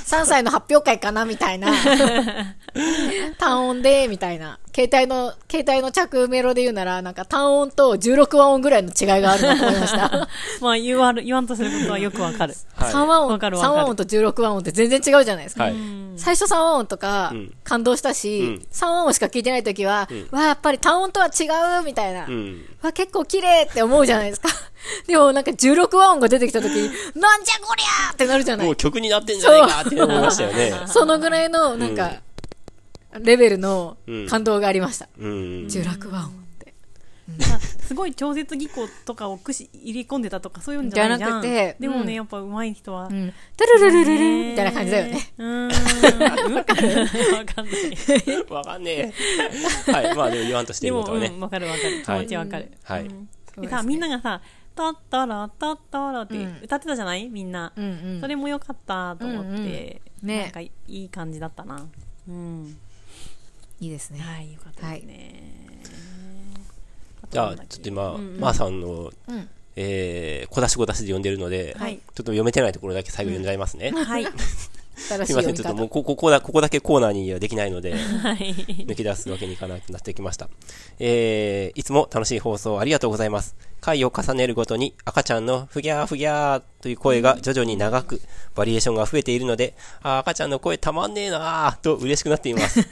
[0.06, 1.72] 3歳の発表会かなみたいな、
[3.38, 10.30] 単音で、みたいな、携帯の、携帯の着メロで言うなら、なんか単音と16和音ぐらいの違いがあるなと思いました。
[10.62, 12.56] まあ言わ言わんとすることはよくわかる。
[12.76, 15.66] はい3和音、わかるわかる三和音と16和音って全然違うじゃないですか。
[15.66, 15.76] はい。
[16.18, 21.48] 最初3和音とかうん感動したし、うん3和音しか聞いてないときは、んわあ、やっぱり単音とは違
[21.82, 22.26] うみたいな。
[22.26, 22.66] うん。
[22.82, 24.50] わ、結構綺麗って思うじゃないですか。
[25.08, 30.74] でもなんか16和音が出てきたとき、なんじゃこりゃーってなるじゃないもう曲になってんじゃないかって思いましたよね。
[30.88, 32.22] そのぐらいの、なんか、
[33.20, 35.10] レベルのうん感動がありました。
[35.20, 35.32] うん。
[35.68, 36.74] 16和音って。
[37.40, 41.30] まあすごい超絶技巧とかを駆使入れ込んでたとかそういうんじゃないじゃん。
[41.30, 43.08] じゃなくてでもね、うんやっぱ上手い人は。
[43.08, 43.34] うん。
[43.58, 45.34] トゥルルルルルンみたいな感じだよね。
[45.38, 46.56] うーん。
[46.56, 48.46] わかるわかんない。
[48.50, 49.14] わかんね
[49.88, 49.92] え。
[49.92, 50.16] はい。
[50.16, 51.40] まあでも言わんとしてでも、ることはねうん、。
[51.42, 52.04] わかるわかる。
[52.04, 52.72] 気持ちわかる。
[52.84, 53.10] はい。
[53.58, 54.42] でさ、みんながさ、
[54.76, 57.74] トットロ、トットロって歌ってたじゃないみんな。
[57.76, 58.22] うんうん。
[58.22, 61.84] それも良かったと思って、うんうんねなんかいい感じだったな。
[62.28, 62.78] うん。
[63.80, 64.20] いいですね。
[64.20, 65.82] はい、よかったですね。
[67.32, 69.50] じゃあ、ちょっと今、うんうんまーさんの、うん。
[69.76, 73.92] えー、小出し小出しで読んでるので、はいちょっと読めてないところだけ最後読んじゃいますね。
[73.92, 74.28] はい。
[74.96, 75.82] 新しいすいません、ちょっと読み方。
[75.82, 78.54] もうこここだ、ここだけコーナーにはできないので、はい。
[78.88, 80.50] 抜き出すわけにいかなくなってきました。
[81.00, 83.56] えー、いつも楽しい放送ありがとうございます。
[83.80, 88.22] 回を重ねるごとに赤ちゃんのふぎゃーふぎゃーという声が徐々に長く、
[88.56, 92.82] バリエーションが増えているので、あー赤ちゃんの声たまんねえなーと嬉しくなっています。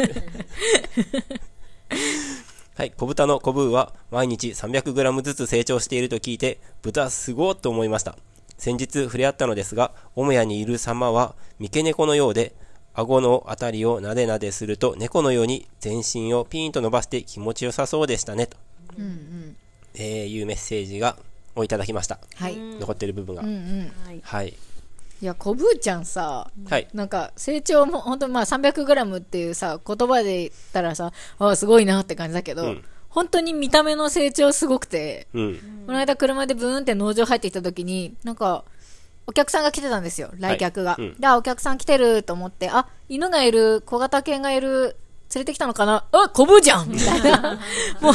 [2.76, 8.18] はい、小豚のコブーは毎日 300g ずつ成長していると聞いて、豚すごーと思いました。
[8.60, 12.54] 先日触れ合ったのですが、母屋にいる様は三毛猫のようで、
[12.93, 18.58] 顎のあたりをなでなですると猫のように全身をピーンと伸ばして気持ちよさそうでしたねと、
[18.98, 19.56] うんうん。
[19.95, 21.15] えーいうメッセージが
[21.56, 22.19] をいただきました。
[22.36, 22.58] はい。
[22.58, 23.41] 残ってる部分が。
[23.41, 23.91] うんうん。
[24.06, 24.22] はい。
[24.22, 24.50] はい。
[25.22, 26.88] いや、こぶーちゃんさ、はい。
[26.93, 35.56] なんか成長も本当まあ 300g っていうさ言葉で言ったらさあすごいなって感じだけど、うん本当に見た目の成長すごくて、うん。
[35.86, 38.63] この間車でブーンって農場入ってきた時に、なんか、
[39.28, 40.95] お客さんが来てたんですよ、来客が。
[40.98, 41.15] うん。
[41.19, 44.95] で、あ、お客さん来てると思って、あ、犬がいる、小型犬がいる、
[45.34, 46.06] 連れてきたのかな。
[46.12, 46.89] あ、コブじゃん！
[46.89, 47.60] みたいな。
[48.02, 48.13] もう、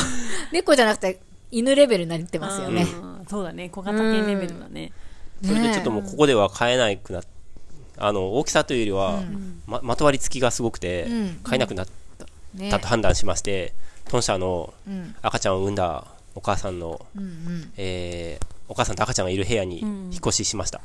[0.53, 2.83] 猫じゃなくて、犬レベルになってますよね。
[2.83, 3.27] うん。
[3.29, 3.69] そうだね。
[3.69, 4.93] 小型犬レベルだね。
[5.45, 7.23] それでちょっともうここでは買えなくなっ
[7.97, 9.23] あの、大きさというよりは、
[9.67, 11.87] ま、まとわりつきがすごくてうん、買えなくなっ
[12.55, 13.75] ねたと判断しまして、
[14.11, 15.15] 豚舎のうん。
[15.23, 17.73] 赤ちゃんを産んだお母さんの、うんうん。
[17.77, 20.81] えーお母さんと赤ちゃんがいる部屋に引っ越ししました。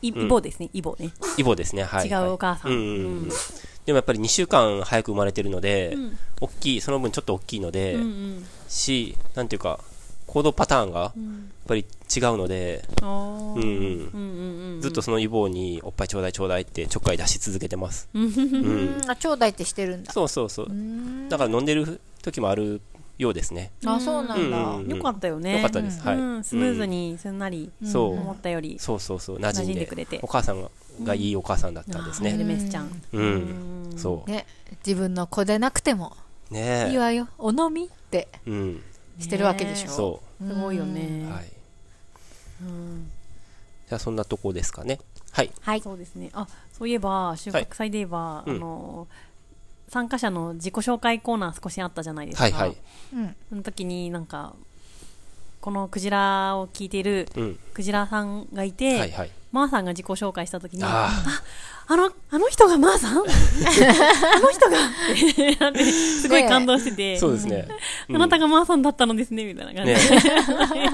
[0.00, 1.10] いイボですね、イボね。
[1.36, 2.08] イボですね、はい。
[2.08, 3.28] 違うお母さんはいうんうん
[3.84, 8.46] でもやっぱり2週間早く生まれてるので、うん大きい、その分ちょっと大きいので、うんうん。
[8.68, 9.80] し、なんていうか、
[10.26, 11.86] 行動パターンがやっうんぱり違う
[12.38, 14.80] ので、うんうんうんうんうん。
[14.80, 18.08] ずっとそのイボにおっぱいちょうだいちょうだいってちょっかい出し続けてます。
[18.14, 18.24] うん。
[18.24, 20.12] うん、あ、ちょうだいってしてるんだ。
[20.12, 20.68] そうそうそう。
[21.28, 22.80] だから飲んでる時もある
[23.18, 23.70] ようですね。
[23.84, 24.58] あ、そうなんだ。
[24.58, 25.56] うんよかったよね。
[25.56, 26.00] よかったです。
[26.02, 26.16] はい。
[26.16, 28.78] うん、スムーズにすんなりそう思ったより。
[28.78, 30.70] そうそうそう、馴染んででくれてお母さんが
[31.04, 32.44] がいいお母さんだったんですヘルね。
[32.44, 33.02] メスちゃん。
[33.12, 33.92] うん。
[33.96, 34.46] そね、
[34.86, 36.16] 自分の子でなくても、
[36.50, 36.54] う。
[36.54, 36.90] ねえ。
[36.90, 38.82] いいわよ、お飲みってうん。
[39.18, 39.90] してるわけでしょ。
[39.90, 40.86] そすごいよう。
[40.86, 41.26] ね。
[41.30, 41.52] はい。
[42.62, 43.10] うん
[43.88, 45.00] じゃあそんなとこですかね。
[45.32, 45.50] はい。
[45.60, 45.80] はい。
[45.80, 46.30] そうですね。
[46.32, 49.08] あ、そういえば、収穫祭で言えば、うんあの、
[49.90, 52.44] 参加者の自己紹介コーナー少しあったじゃないですか。
[52.44, 52.76] はいはい。
[53.14, 53.36] うん。
[53.48, 54.54] その時になんか、
[55.60, 57.58] このクジラを聞いているうん。
[57.74, 59.30] クジラさんがいて、はいはい。
[59.52, 61.42] マーさんが自己紹介した時に、ああ
[61.92, 63.18] あの、あの人がマーさん？
[63.18, 63.24] あの
[64.52, 64.76] 人が？
[64.76, 67.66] ってなってすごい感動してて、あ、そうですね。
[68.10, 70.14] あなたがマーさんだったのですね、みたいな感じで。
[70.14, 70.90] ね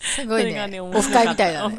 [0.00, 0.80] すごいねね。
[0.80, 1.76] オフ会みたいだね。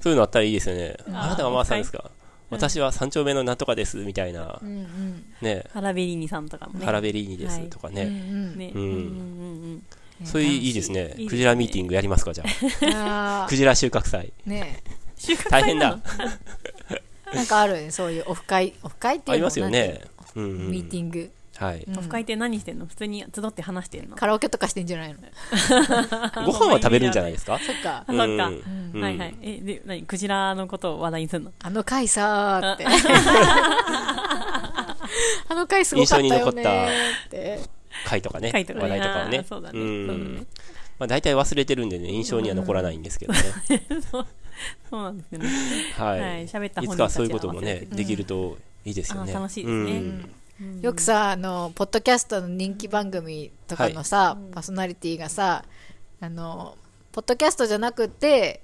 [0.00, 0.96] そういうのあったらいいですよね。
[1.08, 2.04] あなたがマーさんですか？
[2.50, 4.64] 私は三丁目のなんとかです、みたいなう。
[4.64, 5.24] んうん。
[5.40, 6.84] ねハラベリーニさんとかもね。
[6.86, 8.04] ハラベリーニですはいうんうとかね。
[8.04, 8.56] ん。
[8.56, 8.72] ね。
[8.74, 8.92] うんうんう
[9.76, 9.82] ん
[10.24, 12.44] そういういいですねクジラミーティングやりますか、じゃ
[12.94, 13.44] あ。
[13.44, 14.32] あクジラ収穫祭。
[14.46, 14.82] ーね
[15.18, 15.98] 収穫大変だ。
[17.34, 18.72] なんかあるね、そういうオフ会。
[18.82, 20.00] オフ会っていうのありますよね。
[20.34, 20.70] うんうん。
[20.70, 21.30] ミーティング。
[21.58, 21.84] はい。
[21.86, 22.86] うんオフ会って何してんの？
[22.86, 24.16] 普通に集って話してんの？
[24.16, 25.16] カラオケとかしてんじゃないの？
[26.44, 27.58] ご飯は食べるんじゃないですか？
[27.64, 28.12] そっかあ。
[28.12, 28.22] そっか。
[28.48, 29.34] うんはいはい。
[29.42, 31.52] え、で、何クジラのことを話題にするの？
[31.62, 32.84] あの回さーって。
[35.48, 37.60] あの回すごかったよねーって。
[38.06, 38.52] 回とかね。
[38.52, 39.44] 回とかね話題とかはね。
[39.48, 40.46] そうだねんそうだね
[40.98, 43.40] まあ大体忘れてるんでね、印象には残らないんですけどね。
[44.10, 44.26] そう
[44.90, 45.48] そうなんですよね。
[45.96, 46.22] ははいい。
[46.46, 49.32] 喋ったいつ本人たちはかそういうこともねできるといいですよね。
[49.32, 50.30] 楽しいですねうん
[50.80, 55.64] よくさ、あの、ポッドキャストの人気番組とかのさ、パーソナリティがさ、
[56.20, 56.76] あの、
[57.12, 58.62] ポッドキャストじゃなくて、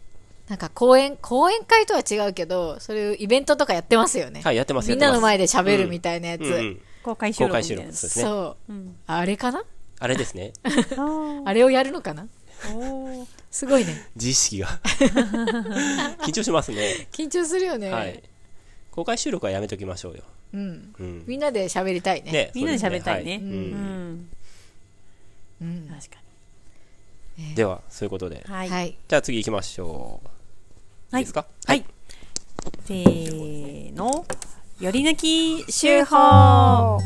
[0.48, 4.40] なんか講演、講演会とは違うけど、そういうイベントとかやってますよね。
[4.42, 6.42] はい、やってますみんなの前でで喋るみたいなやつ。
[6.42, 8.24] うんうん公開収録みたいな公開収録ですね。
[8.24, 8.72] そう。
[8.72, 8.96] うん。
[9.08, 9.64] あれかな？
[9.98, 10.52] あれですね。
[10.96, 12.28] ああれをやるのかな？
[12.74, 14.08] おーすごいね。
[14.14, 14.68] 自意識が。
[16.24, 17.08] 緊張しますね。
[17.10, 17.90] 緊張するよね。
[17.90, 18.22] はい。
[18.92, 20.22] 公開収録はやめときましょうよ。
[20.54, 20.94] うん。
[20.98, 21.24] うん。
[21.26, 22.32] みんなで喋りたいね。
[22.32, 23.36] ね、みんなで喋りたいね。
[23.36, 24.28] はううんん。
[25.62, 25.88] うん。
[25.88, 26.16] 確か
[27.54, 28.36] では、そういうことで。
[28.36, 28.42] に。
[28.44, 28.68] はい。
[28.68, 28.96] はい。
[29.08, 30.28] じゃあ次行きましょう。
[31.14, 31.46] はいいいですか？
[31.66, 31.84] はい。
[32.86, 34.26] せーの。
[34.80, 36.98] より抜き手法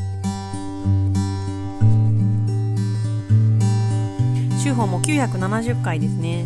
[4.65, 6.45] 手法も970回ですね。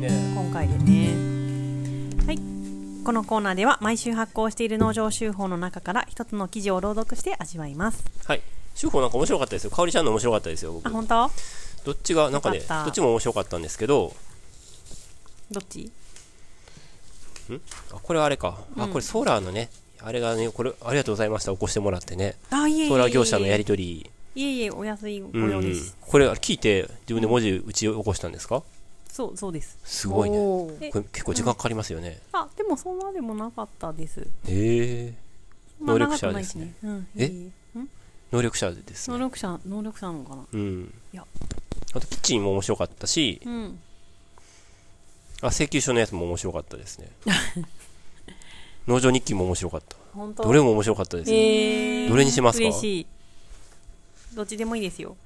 [0.00, 1.29] ね今回でね。
[3.00, 3.04] はい。
[3.06, 8.04] このコーナーでは毎週発行している農場手法の中から一つの記事を朗読して味わいます。
[8.26, 8.42] はい。
[8.78, 9.70] 手法なんか面白かったですよ。
[9.70, 10.90] かおりちゃんの面白かったですよ、僕あ、。
[10.90, 11.30] 本当？
[11.84, 14.12] どっちが、なんかね、どっちも面白かったんですけど、
[15.50, 15.90] どっち？
[17.92, 18.58] あこれはあれか。
[18.78, 19.70] あ、これソーラーのね、
[20.02, 21.52] あれがね、これ、ありがとうございました。
[21.52, 22.36] 起こしてもらってね。
[22.50, 22.88] あ、いえいえ。
[22.88, 24.10] ソーラー業者のやり取り。
[24.34, 25.96] いえいえ、お安いごうん用です。
[26.00, 28.62] これ、聞いて、自分で文字打ち起こしたんですか？
[29.12, 29.78] そう、そうです。
[29.84, 30.36] すごいね。
[30.38, 32.20] これ結構時間かかりますよね。
[32.32, 34.20] あ、でもそんなでもなかったです。
[34.20, 35.14] へえ。
[35.80, 36.74] 能力者ですね。
[36.82, 37.08] うん。
[37.16, 37.50] え？
[38.32, 39.18] 能力者ですね。
[39.18, 40.46] 能力者、能力者なのかな？
[40.52, 40.94] うん。
[41.12, 41.26] いや
[41.92, 43.80] あと、キッチンも面白かったし、うん。
[45.42, 47.10] あ、請求書のやつも面白かったですね。
[48.86, 49.96] 農場日記も面白かった。
[50.42, 51.36] どれも面白かったですよ。
[51.36, 52.64] えー、どれにしますか？
[52.64, 53.06] 嬉しい。
[54.34, 55.16] どっちでもいいですよ。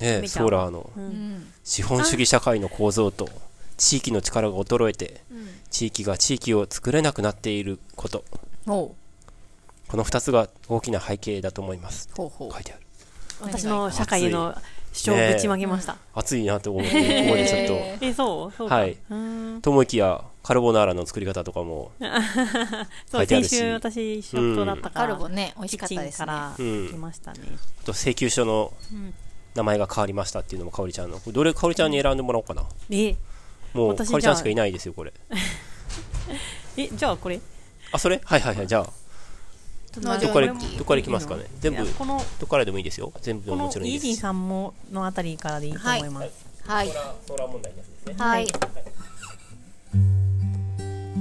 [0.00, 1.00] ねソーラーのう。
[1.00, 1.08] うん。
[1.36, 1.52] ん。
[1.64, 3.28] 資本主義社会の構造と
[3.76, 5.22] 地域の力が衰えて
[5.70, 8.24] 地域が地域を作れなくなっていること。
[8.66, 12.08] この2つが大きな背景だと思います。
[12.16, 12.24] 書
[12.60, 12.82] いてある。
[13.40, 14.54] 私の社会への
[14.92, 15.96] 主張をぶちまけました。
[16.14, 18.56] 熱いなと思ってここでちょっ え、そう？
[18.56, 18.76] そうか。
[18.76, 18.96] はい。
[19.10, 19.54] うん。
[19.56, 21.92] とと思いきやカルボナーラの作り方とかも
[23.10, 23.50] 書いてあるし。
[23.50, 26.26] 先週私食堂だったから、カルボね美味しかったですね。
[26.26, 26.62] からう
[26.98, 27.40] ましたね、
[27.82, 28.72] あと請求書の
[29.54, 31.20] 名前が変わりましたっていうのもかおりちゃんの。
[31.26, 32.64] どれかおりちゃんに選んでもらおうかな。
[32.90, 33.14] え
[33.74, 35.12] もう私かおりちゃんしかいないですよこれ。
[36.76, 37.40] えじゃあこれ。
[37.92, 38.20] あそれ？
[38.24, 38.86] はいはいはいじゃあ。
[40.00, 41.44] どこからどこから行きますかね。
[41.60, 43.12] 全部このどこからでもいいですよ。
[43.20, 44.06] 全部もちろんいいです。
[44.06, 46.30] イージーさんものあたりからでいいと思います、
[46.66, 46.88] はい。
[46.88, 48.24] ソーラー問題のやつですね。
[48.24, 48.46] はい。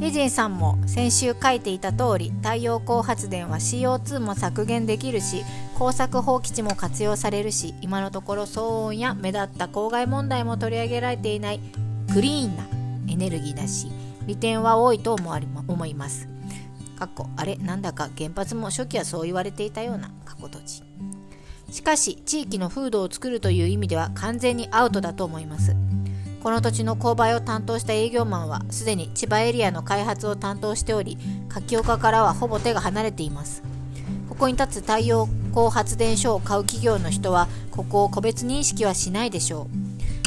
[0.01, 5.43] イジンさんも先週書いていた通り太陽光発電は CO2 も削減できるし
[5.81, 11.59] 耕作放棄地も活用されるし今のところ騒音や目立った公害問題も取り上げられていない
[12.13, 12.67] クリーンな
[13.11, 13.87] エネルギーだし
[14.27, 16.27] 利点は多いと思われ思います。
[16.99, 20.83] かっこあれなんだか原発も初期はそう言われていたような過去閉じ
[21.71, 25.75] しかし地域の風土を作るという意味では完全にアウトだと思います。
[26.43, 31.17] この土地の購買を担当した営業マンはすでに千葉エリアの開発を担当しており
[31.49, 33.63] 柿岡からはほぼ手が離れています。
[34.41, 39.67] こに立つ太陽光発電所を買う企業の人はここを個別認識はしないでしょ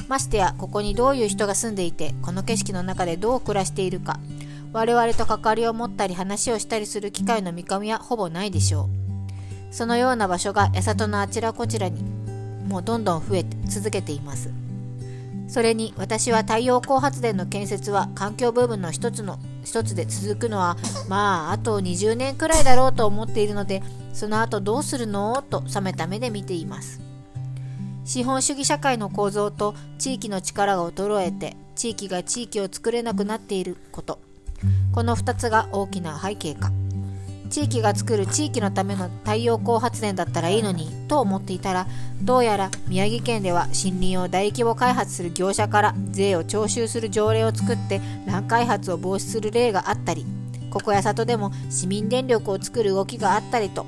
[0.07, 0.09] う。
[0.09, 4.21] ましてやここにどういう人が住んでいてこの景色の中でどう暮らしているか。
[4.73, 8.89] 我々と関わりを持ったり話をしたりする機会の見込みはほぼないでしょ
[9.73, 9.75] う。
[9.75, 12.01] そのような場所が八里のあちらこちらに
[12.69, 14.53] もうどんどん増え続けています。
[15.49, 20.77] それに私は太陽光発電の建設は環境部分の一つの一つで続くのは
[21.09, 23.83] まああと20年くらいだろうと思っているので
[24.15, 25.43] その後どうするの？
[25.43, 27.01] と冷めた目で見ています。
[28.07, 34.19] 資本主義社会の構造と地域の力が衰えて地域が地域を作れなくなっていること。
[34.93, 36.71] この2つが大きな背景か。
[37.51, 41.87] 地域が作る地域のための太陽光発電だったらいいのにと思っていたら
[42.21, 50.27] どうやら宮城県では森林を大規模開発する業者から税を徴収する条例を作って乱開発を防止する例があったり
[50.71, 53.87] ここや里でも市民電力を作る動きがあったりと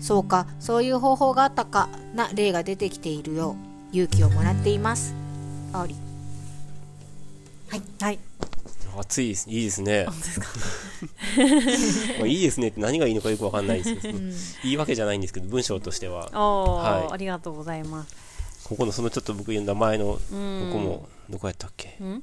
[0.00, 3.56] そうかそういう方法があったかな例が出てきているよ。
[3.92, 5.14] う勇気をもらっています。
[5.72, 5.94] あおり。
[7.98, 8.18] はい。
[8.98, 9.28] 暑い。
[9.28, 9.48] です。
[9.50, 10.06] いいですね。
[10.06, 10.12] ま
[12.24, 14.18] あ いいですねって何がいいのかよくわかんないですけど、
[14.64, 16.28] いいわけじゃないんですけど文章としては。
[16.30, 17.12] はい。
[17.12, 18.14] ありがとうございます。
[18.64, 20.70] ここのそのちょっと僕読んだ前のこうん。
[20.72, 21.88] こもどこやったっけ？
[22.02, 22.22] ん？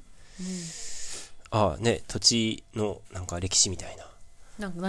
[1.49, 4.06] ああね土地のなんか歴史みたいな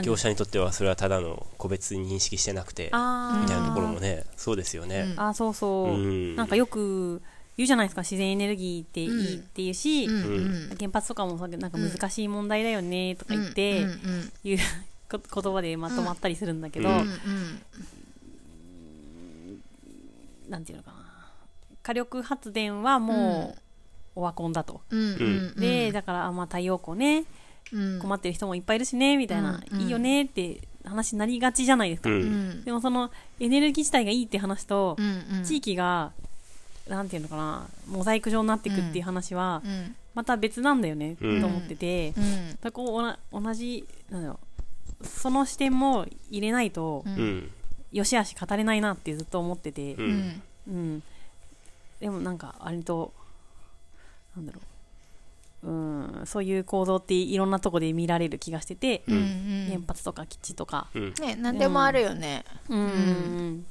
[0.02, 5.14] 業者にとってはそれはただの個別に認識してなくてあみたいなところもねそうですよね。
[5.16, 6.36] ーあーそうそう、うん。
[6.36, 7.20] なんかよく
[7.56, 10.14] 言うじゃないですか自然エネルギーっていいっていうし、うん。
[10.14, 10.76] うん。
[10.78, 13.90] 原発とかもなんか難しい問題だよねとか言って、うん。
[13.90, 14.32] うん。
[14.44, 14.58] いう
[15.10, 16.94] こ言葉でまとまったりするんだけど、うん。
[16.96, 17.02] うん。
[17.02, 17.22] うん。
[20.48, 20.96] なんていうのかな。
[21.82, 23.56] 火力発電はも
[24.16, 25.00] うオワコンだと、うん。
[25.00, 25.02] う
[25.56, 25.60] ん。
[25.60, 27.18] でだからあまあ太陽光ね。
[27.18, 27.26] うん
[27.70, 29.80] 困ってる人もいっぱいいるしねみたいな、うん。
[29.80, 32.16] いいよねって話になりがちじゃないですか、うん。
[32.16, 32.64] うん。
[32.64, 35.44] でもそのエネルギー自体がいいって話と、うんうん。
[35.44, 36.12] 地域が
[36.88, 39.94] なんていうのかなモザイク状になっていくっていう話は、うん。
[40.14, 41.40] また別なんだよね、うん。
[41.40, 42.58] と思ってて、うん。
[42.60, 44.40] だこう同じなんだろ
[45.00, 47.04] うその視点も入れないと、
[47.92, 50.42] よしあし語れないなってずっと思ってて、ううんん。
[50.66, 51.02] うん、
[52.00, 53.12] でもなんか割と
[54.36, 54.62] なんだろう
[55.62, 59.16] うんそういう構造っていろんなとこで見られる気がしてて、うん。
[59.16, 61.14] うん原発とか基地とか、うん。
[61.20, 62.44] ね何でもあるよね。
[62.68, 63.64] うん。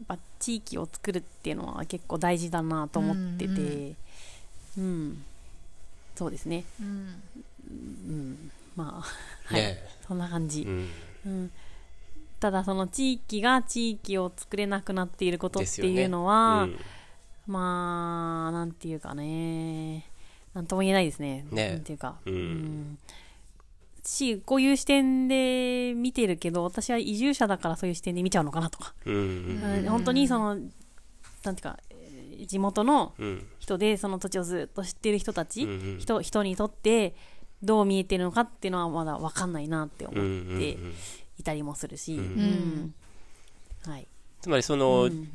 [0.00, 3.94] やっぱ地域を作るっていうのは結構大事だなと思ってて、
[4.76, 5.24] うん
[6.14, 7.22] そうですね、うん。
[7.70, 9.78] うん、まあ、はい、ね。
[10.06, 10.62] そんな感じ。
[10.62, 10.88] う、ん。
[11.26, 11.50] うん、
[12.40, 16.76] ただその地域が地域を作れなくなっていることっていうのうは、ん。
[17.46, 20.04] まあなんていうかね
[20.58, 21.46] なんとも言えないですね。
[21.52, 21.70] ね。
[21.70, 22.16] なんていうか。
[22.26, 22.98] うん。
[24.02, 29.14] しこういう視点で見てるけど私は移住者だからそういう視点で見ちゃうのかなとか、うん。
[29.14, 30.72] うん本当にそのなんてい
[31.52, 33.46] うかえー地元のうん。
[33.60, 35.68] 人でその土地をずっと知ってる人たち、
[36.00, 37.14] 人人にとって
[37.62, 40.94] どう見えてるのかっていうのはまだ分かんないなって思ってうん。
[41.38, 42.20] いたりもするし、うん。
[42.20, 43.92] うん。
[43.92, 44.08] はい、
[44.40, 45.28] つまりそのうん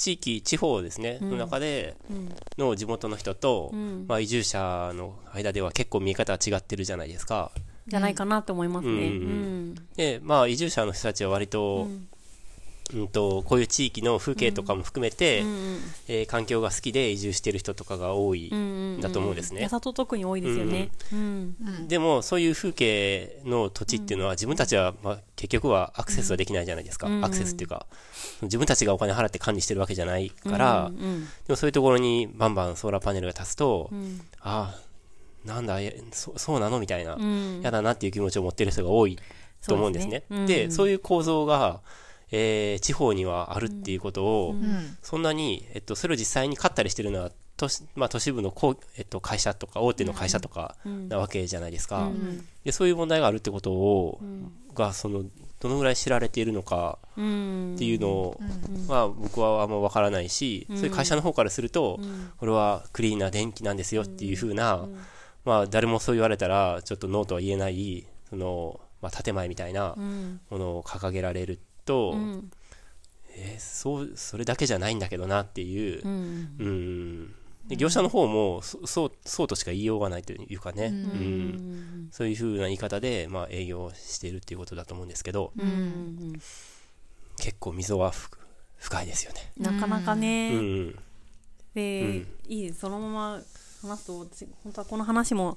[0.00, 1.30] 地域地方ですねうん。
[1.32, 2.34] の中でうん。
[2.56, 4.06] の地元の人とうん。
[4.08, 7.52] まあ移住者の間では結構見え方は違ってるじゃないですか。
[7.86, 8.92] じゃないかなと思いますね。
[8.92, 8.98] うん。
[8.98, 9.74] うん。
[9.96, 12.08] でまあ移住者の人たちは割うとん
[12.94, 15.78] うんとこういう地域の風景とかも含めてうん
[16.08, 19.62] えー環境が好きで移住してる人とかが多いうんうんだと思うんですね。
[19.62, 20.90] 八里特に多いですよね。
[21.12, 27.86] うんでもそういう風景の土地っていうのは自分たちはまあ結局はアクセスはできないじゃないですか、うんアクセスっていうか
[28.42, 34.20] 自分たちがお金払って管理してるわけじゃないから、うんうんでもそういうところにバンバンソーラーパネルが立つと、うん。
[34.40, 34.90] ああ
[35.46, 36.80] なんだ、えそそうなの？
[36.80, 37.60] みたいな、うん。
[37.62, 39.18] 嫌だなっていう気持ちを持ってる人が多い
[39.66, 40.24] と思うんですね。
[40.28, 40.56] そうですね。
[40.58, 40.72] で、うん。
[40.72, 41.80] そういう構造が、
[42.32, 44.96] えー地方にはあるっていうことを、うん。
[45.02, 50.76] そんなに、えっと、それを実際に買ったりしてるのは、都市,、まあ、都市部のこう、えっと、会社とか、大手の会社とか
[51.08, 52.06] なわけじゃないですか。
[52.06, 52.46] うん。
[52.64, 54.20] でそういう問題があるってことを、
[54.74, 55.24] が、その、
[55.60, 58.40] どのぐらい知られているのかうんっていうのを、
[58.88, 62.00] まあ、僕はあんまわからないし、そういう会社の方からすると、
[62.38, 64.86] これはクリーンな電気なんですよっていうふうな、
[65.44, 70.40] まあ、誰もそう言われたら、ちょっとノーとは言えない、その、まあ、建前みたいなうん。
[70.48, 71.58] ものを掲げられる
[71.90, 72.50] と、うん。
[73.32, 77.34] えーそう、それだけじゃないんだけどなっていうう、んうん。
[77.68, 82.08] で業者の方もそそう、そうとしか言いようがないというかね、うん。
[82.10, 86.40] そういうふうな言い方で、まあ、営業しているっていうことだと思うんですけど、うんうん
[87.42, 88.28] 結構溝はふ
[88.76, 89.52] 深いですよね。
[89.56, 90.94] なかなかうね、ん。
[91.74, 92.26] で、うん。
[92.48, 93.42] いいそのまま
[93.82, 95.56] 話すと私本当はこの話も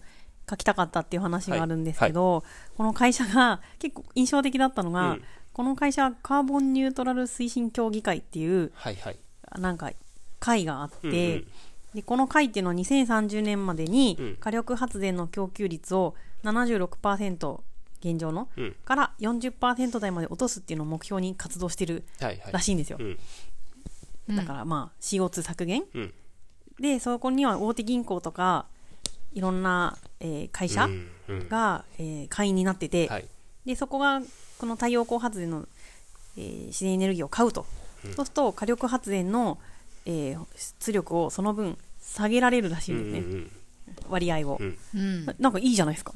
[0.49, 2.43] 書きたかったっていう話があるんですけど、
[2.77, 5.23] この会社が結構印象的だったのが、うん
[5.53, 9.19] この会社はカーボンニュートラル推進協議会っていうはいはい。
[9.59, 9.91] なんか
[10.39, 11.47] 会があって、うんうん
[11.93, 17.61] でこの会っていうのは2030年までにうん火力発電の供給率を76%
[17.99, 22.53] 現状の、うんから40%台まで落とすっていうのを目標に活動してるはいはい。
[22.53, 24.35] らしいんですよ、うん。
[24.35, 26.13] だからまあ CO2 削減うん。
[26.79, 28.65] でそこには大手銀行とか
[29.33, 33.25] いろんな、えー会社うんうんが、えー会員になってて、はい。
[33.65, 34.21] でそこが
[34.57, 35.67] この太陽光発電の、
[36.37, 37.65] えー自然エネルギーを買うと、
[38.15, 39.57] そうすると火力発電の、
[40.05, 40.45] えー
[40.79, 43.51] 出力をその分下げられるらしいうんんですね、うん。
[44.09, 44.77] 割合を、うん。
[44.93, 45.25] うん。
[45.25, 46.13] ななんかいいじゃないですか。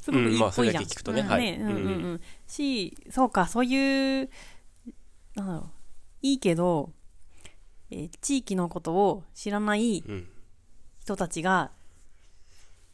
[0.00, 1.22] すごくいいまあっぽいじゃん、それだけ聞くとね。
[1.22, 1.56] はい。
[1.56, 1.66] うん。
[1.66, 1.78] うんう
[2.14, 2.20] ん。
[2.46, 4.30] しそうかそういう
[5.34, 5.70] なんだろう。
[6.22, 6.92] いいけど、
[7.90, 10.28] えー地域のことを知らないうん。
[11.02, 11.70] 人たちが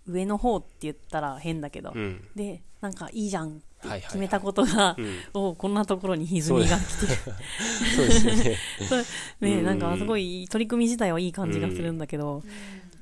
[0.07, 2.26] 上の方って言ったら変だけど、うん。
[2.34, 5.18] でなんかいいじゃんって決めたことが、うん。
[5.32, 6.86] おこんなところに歪みが来て。
[7.96, 8.44] そうですよね。
[9.40, 9.64] ね うん。
[9.64, 12.42] なんかすごい取り組み自体はいい感じがするんだけど、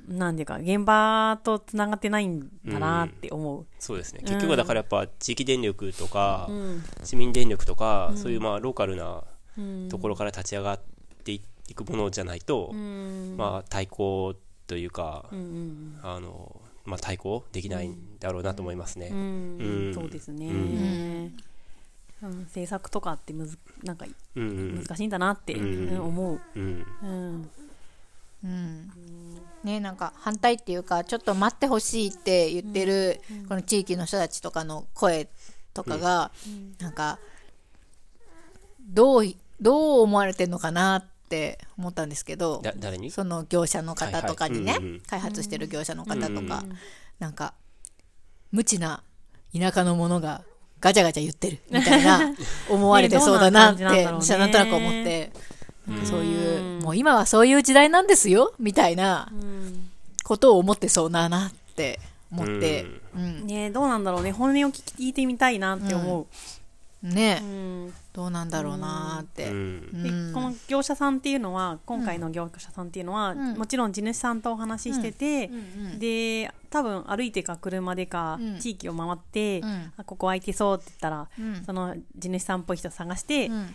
[0.08, 4.20] なんていうか現場とつながってないんだなって思う、そうですね。
[4.24, 6.84] 結局だからやっぱ地域電力とか、うん。
[7.04, 9.24] 市民電力とか、そういうまあローカルな
[9.58, 9.88] うん。
[9.90, 10.80] ところから立ち上がっ
[11.24, 11.40] てい
[11.74, 13.34] くものじゃないと、うん。
[13.36, 14.34] まあ対抗
[14.66, 16.00] というか、うんうん。
[16.02, 19.08] あの、まあ対抗できないんだろうなと思いますね。
[19.12, 19.16] うん。
[19.16, 19.94] うん。
[19.94, 20.50] そうですね、う
[22.26, 22.40] うん。
[22.40, 24.82] 政策とかってむずなんかうんうん。
[24.82, 25.88] 難しいんだなって、うん。
[25.90, 26.86] うん思う、うん。
[27.02, 27.52] うん。
[28.44, 28.90] うん。
[29.62, 35.28] ねなんか反対っていうかちょっと待ってほしいって言ってる、この地域の人たちとかの声
[35.74, 36.32] とかが、
[36.80, 37.20] なんか
[38.80, 39.24] どう
[39.60, 43.10] どう思われてるのかなって思ったんですけどだ誰に？
[43.10, 44.88] その業者の方とかにね、はいはい。
[44.88, 45.00] うんうん。
[45.00, 46.76] 開発してる業者の方とか、うん
[47.18, 47.54] なんか
[48.50, 49.02] 無知な
[49.56, 50.42] 田舎の者が
[50.80, 52.34] ガチャガチャ言ってるみたいな
[52.68, 55.32] 思われてそうだなって、ねどうなんとなく思って、
[56.04, 59.90] そういう、もう今はそういう時代なんですよみたいなうん。
[60.24, 62.00] ことを思ってそうだなって
[62.32, 63.46] 思って、うん。
[63.46, 64.32] ねどうなんだろうね。
[64.32, 66.26] 本音を聞いてみたいなって思
[67.02, 67.48] ね、う、う
[67.86, 69.76] んどうなんだろうなって、ううん。
[69.92, 73.56] んでこの業者さんっていうのは今回の業者さんっていうのは、ん。
[73.56, 75.54] もちろん地主さんとお話ししてて、うん。
[75.56, 75.58] う
[75.94, 78.58] んで多分歩いてか車でか、うん。
[78.58, 79.92] 地域を回って、うん。
[79.96, 81.64] あここ空いてそうって言ったら、うん。
[81.64, 83.74] その地主さんっぽい人探してうん。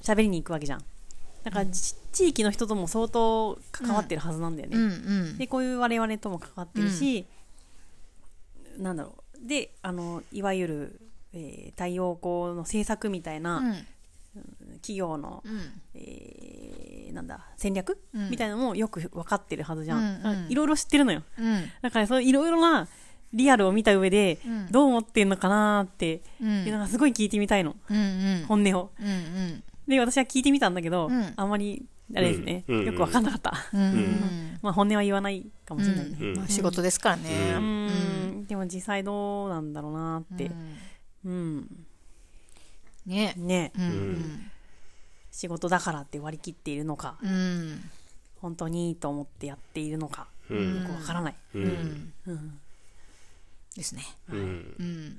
[0.00, 0.84] 喋、りに行くわけじゃん。
[1.44, 4.86] だから、ち地域の人とも相当関わってるはずなんだよね、うんう
[5.34, 5.38] ん。
[5.38, 7.26] でこういう我々とも関わってるし、
[8.78, 9.46] なんだろう。
[9.46, 11.00] であのいわゆる、
[11.34, 13.74] えー太陽光の政策みたいな、うん。
[14.80, 15.60] 企業の、うん。
[15.94, 18.30] えーなんだ戦略、うん。
[18.30, 21.22] みたいなのもよく分かってるはずじゃん、うんうんだからいろいろ知ってるのよ。
[21.38, 21.62] うん。
[21.82, 22.88] だからそういろいろな
[23.32, 24.66] リアルを見た上で、うん。
[24.70, 26.64] どう思ってんのかなーってうん。
[26.66, 28.00] いうのがすごい聞いてみたいの、うんう
[28.42, 28.44] ん。
[28.46, 28.90] 本音を。
[29.00, 29.62] うんうん。
[29.86, 31.32] で私は聞いてみたんだけど、うん。
[31.36, 32.78] あんまりあれですね、うん。
[32.80, 36.36] うんよく分かんなかった、うんうん まあ本音は言わないかもしれないね、うん。
[36.36, 37.54] まあ仕事ですからね。
[37.54, 38.46] ううん。
[38.46, 40.50] でも実際どうなんだろうなって
[41.24, 41.86] うん、
[43.06, 43.34] ね。
[43.36, 44.50] ね、うんうん。
[45.30, 47.90] 仕事だからって割り切っているのかうん。
[48.40, 50.80] 本当にいいと思ってやっているのか、うん。
[50.82, 51.64] よくわからない、ううん。
[51.64, 52.60] んうん、
[53.76, 54.02] ですね。
[54.28, 54.74] うん。
[54.78, 55.16] うん。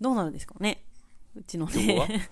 [0.00, 0.82] どうなるんですかね？
[1.36, 2.30] うちのね。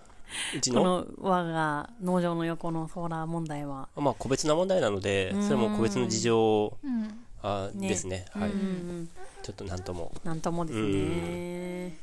[0.54, 0.82] うちの？
[0.82, 5.42] この我が農場の横のソーラー問題は、まあ個別な問題なのでうん。
[5.42, 7.88] それも個別の事情うんあね。
[7.88, 8.26] ですね。
[8.32, 8.50] はい。
[8.50, 8.62] うんう
[9.02, 9.08] ん
[9.42, 10.12] ちょっとなんとも。
[10.24, 11.96] なんともですね、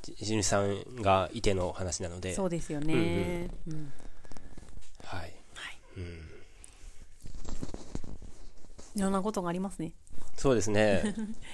[0.00, 2.34] じ地主さんがいての話なので。
[2.34, 3.92] そうですよね、うん
[5.02, 5.20] はい。
[5.20, 5.32] はい。
[5.96, 6.04] うん。
[8.94, 9.92] いろんなことがありますね。
[10.36, 11.02] そうですね。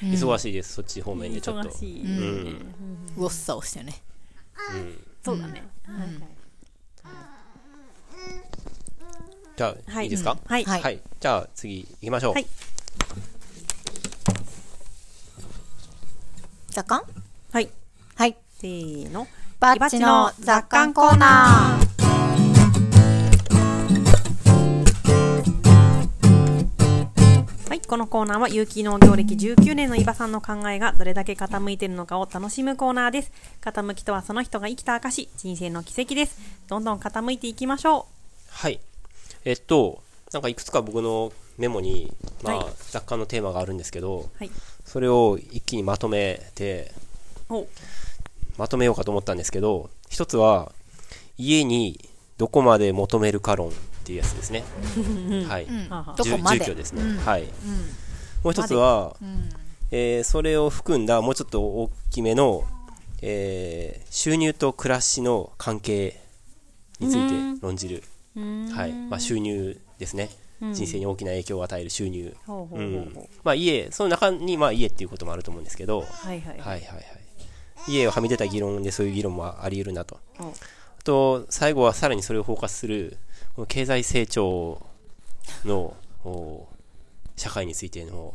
[0.03, 1.71] 忙しいです、そっち方面でちょっと。
[1.71, 2.03] 忙しい。
[2.03, 2.75] うん。
[3.17, 3.95] ウォッサをしてね。
[5.25, 5.63] そうだね。
[9.61, 10.39] じゃあ、はいいいですか？
[10.47, 10.65] はい。
[10.65, 11.01] はいはい。
[11.21, 12.33] じゃあ、次行きましょう。
[12.33, 12.47] はい
[16.71, 17.03] 雑感？
[17.53, 17.69] はい。
[18.15, 18.39] はい。
[18.59, 19.27] せーの。
[19.59, 21.91] バッチの雑感コーナー。
[27.69, 33.33] はい、このコーナーは有機農業歴19年の伊庭さんの考えがどれだけ傾いているのかを楽しむコーナーです。
[33.61, 36.39] 傾きとはその人が生きた証、人生の奇跡です。
[36.67, 38.07] どんどん傾いていきましょ
[38.49, 38.81] はい。
[39.45, 42.13] えっと、なんかいくつか僕のメモに、
[42.43, 44.29] まあ、はい雑貨のテーマがあるんですけど、う。
[44.39, 44.51] はい。
[44.85, 46.93] それを一気にまとめて、
[47.49, 47.67] お
[48.59, 50.73] まとめようかと思ったんですけど、一つは、
[51.39, 53.73] 家にどこまで求めるか論っ
[54.05, 54.65] ていうやつですね。
[55.49, 55.67] はい。
[55.67, 56.59] はあはあどこまで？
[56.59, 57.19] 住居ですね。
[57.25, 57.45] はい。
[58.43, 59.17] もう一つは、
[59.91, 62.65] えーそれを含んだもうちょっと大きめの、
[63.23, 66.21] えー収入と暮らしの関係
[66.99, 68.03] について論じる。
[68.35, 68.93] はい。
[68.93, 70.31] まあ収入ですね。
[70.73, 72.37] 人生に大きな影響を与える収入。
[73.55, 76.59] 家、その中にまあ家っていうこともあると思うんですけど、はいはい。
[76.59, 77.05] はいはいはい。
[77.89, 80.21] 家をはみ出た議論でそういう議論もあり得るなと。
[80.39, 83.17] おあと、最後はさらにそれを包括する、
[83.55, 84.87] この経済成長
[85.65, 86.69] の、お
[87.37, 88.35] 社会についての、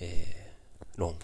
[0.00, 0.44] えー
[0.96, 1.14] 論。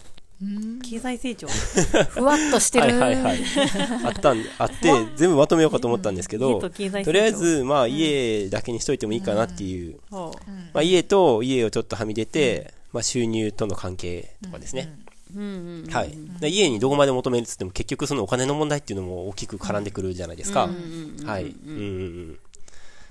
[0.89, 1.47] 経済成長。
[2.09, 2.99] ふわっとしてる。
[2.99, 3.39] はいはいはい。
[4.05, 10.33] あったん、あって、全部まとめようかと思ったんですけ家ど、と経済成長とりあえず、まあ家だけにしといてもいいかなっていう、ほ
[10.73, 14.91] まあ家と家をちょっとはみ出て、まあ収入との関係とかですね。
[15.35, 15.39] う。
[15.39, 15.89] うんうん。
[15.91, 16.17] はい。
[16.39, 20.69] で家にどこまで求めるっつっても結局そのお金の問題っていうのも大きく絡んでくるじゃないですか。
[21.25, 21.43] はい。
[21.43, 22.39] うんうんうん。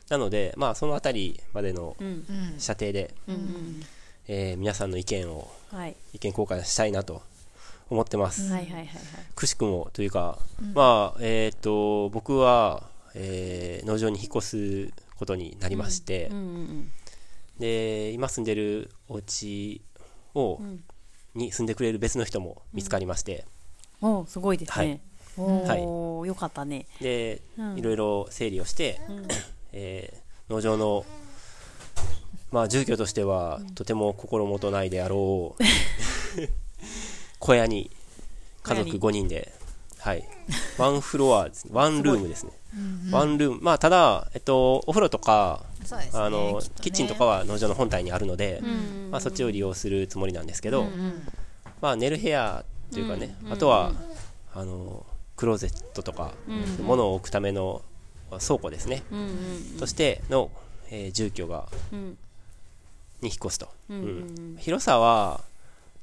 [0.08, 2.24] なので、まあそのあたりまでのうん。
[2.58, 3.82] 射程で、うんうん。
[4.28, 5.96] えー皆さんの意見を、はい。
[6.12, 7.22] 意見交換したいなと
[7.88, 8.50] 思ってます。
[8.50, 8.88] はいはいはいはい。
[9.34, 10.38] くしくもというか、
[10.74, 16.92] まあ、えっ、と、僕は、えー農場に引っ越すことになりまして、うんうん
[17.58, 19.82] で、今住んでるお家
[20.34, 20.82] を、ん
[21.34, 23.44] に住んでくれる別の人も見つかりまして、
[24.00, 24.16] うん。
[24.20, 24.86] おすごいですね。
[24.86, 25.00] はい
[25.38, 26.86] おーよかったね。
[27.00, 29.00] で、うんいろいろ整理をして、
[29.72, 31.04] えー農場の、
[32.52, 35.62] まあ、住居としては、とても心もとないであろう、
[37.38, 37.90] 小屋に、
[38.62, 39.52] 家族5人で、
[39.98, 40.24] はい。
[40.78, 41.70] ワンフロアですね。
[41.74, 42.52] ワンルームですね。
[43.10, 43.58] ワンルーム。
[43.60, 46.10] まあ、ただ、えっと、お風呂とか、ね。
[46.14, 49.10] あの、キッチンとかは農場の本体にあるので、ん。
[49.10, 50.86] まあ、そっちを利用するつもりなんですけど、
[51.80, 53.92] まあ、寝る部屋というかね、あとは、
[54.54, 55.04] あの、
[55.36, 56.32] クローゼットとか、
[56.82, 57.82] 物を置くための
[58.38, 59.24] 倉庫ですね、うんう
[59.76, 59.78] ん。
[59.78, 60.50] としての、
[60.90, 62.18] えー住居が、うん
[63.22, 63.68] に引っ越すと。
[63.88, 65.40] うんうん広さは、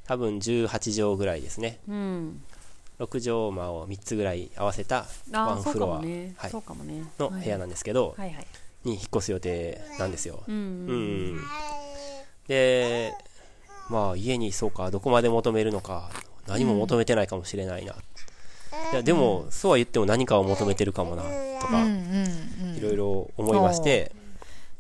[0.07, 1.80] 多分18畳ぐらいですね。
[1.88, 2.41] うん。
[2.99, 6.01] 6畳間を3つぐらい合わせたワンフロア。
[6.01, 8.47] の部屋なんですけど、はいはい。
[8.84, 10.43] に引っ越す予定なんですよ。
[10.47, 10.59] うんう
[11.36, 11.41] ん。
[12.47, 13.13] で、
[13.89, 16.09] まあ家にそうか、どこまで求めるのか、
[16.47, 17.93] 何も求めてないかもしれないな。
[17.93, 21.24] いや、でも、そうは言っても何かを求めてるかもな、
[21.61, 21.86] とか。
[22.76, 24.11] いろいろ思いまして、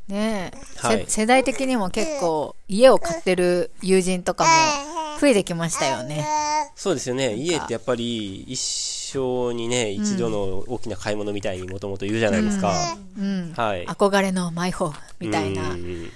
[0.07, 4.49] ねえ、はいせ世代的にも結構家を買ってる友人とかも
[5.19, 6.25] 増えてきましたよね。
[6.75, 8.59] そうですよね、家ってやっぱり一
[9.11, 12.95] 生にね、一度の大きな買い物みたいにもともと言うじゃないですか。
[13.17, 13.53] うん。
[13.53, 13.85] はい。
[13.87, 15.71] 憧れのマイホームみたいな。
[15.71, 16.11] うんうん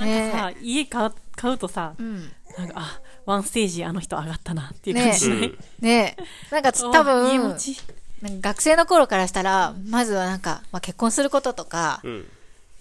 [0.00, 2.32] ねさ、家買う買うとさ、うん。
[2.58, 6.22] なんか、あ、ワンステージあの人上がったなっていうね感じねえ。
[6.50, 7.76] なんかつ多分持、ち？
[8.20, 12.26] なんか学生の頃からしたら、まずはなんか、まあ、結婚することとか、うん。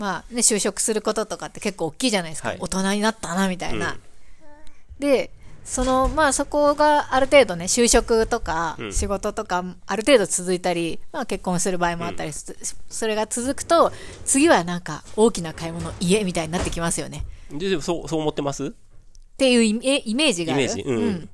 [0.01, 2.49] まあね、就職することとかって結構大きいじゃないですか。
[2.49, 3.91] はい大人になったな、みたいな。
[3.91, 3.99] うん
[4.99, 5.31] で、
[5.63, 12.55] その、まあそこがある程度ね、就職とかうん仕事とか、ある程度続いたり、まあ結婚する場合もあったりす、
[12.89, 13.91] それが続くと、
[14.25, 17.25] 次はなんか大きな買い物、家みたいになってきますよね。
[17.51, 18.65] で、でもそう、そう思ってます？
[18.67, 18.71] っ
[19.37, 20.63] ていうイメイメージがある。
[20.63, 21.29] イメージうん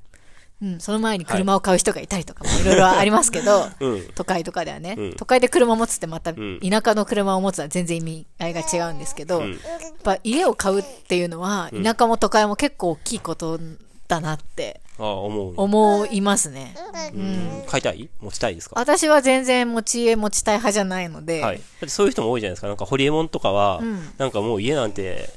[0.62, 0.74] うん。
[0.74, 4.08] うんその前に車を買う人がいたりとかもいろいろありますけど、うん。
[4.16, 5.14] 都会とかではね、うん。
[5.14, 6.60] 都会で車を持つってまた、ん。
[6.60, 9.52] 田舎の車を持つのは全然意味合いが違うんですけど、うん。
[9.52, 9.60] やっ
[10.04, 13.60] ぱ家を買うっていうのは、田舎も都会も結構大きいこと
[14.08, 15.54] だなってああ、思う。
[15.58, 16.76] 思いますね。
[17.14, 17.64] うん。
[17.68, 18.10] 買いたい？
[18.22, 18.80] 持ちたいですか？
[18.80, 21.58] 私は全然持ち家持ちたい派じゃないので、はい。
[21.58, 22.68] だってそういう人も多いじゃないですか。
[22.68, 25.30] なんか、ホリエモンとかは、んなんかもう家なんて、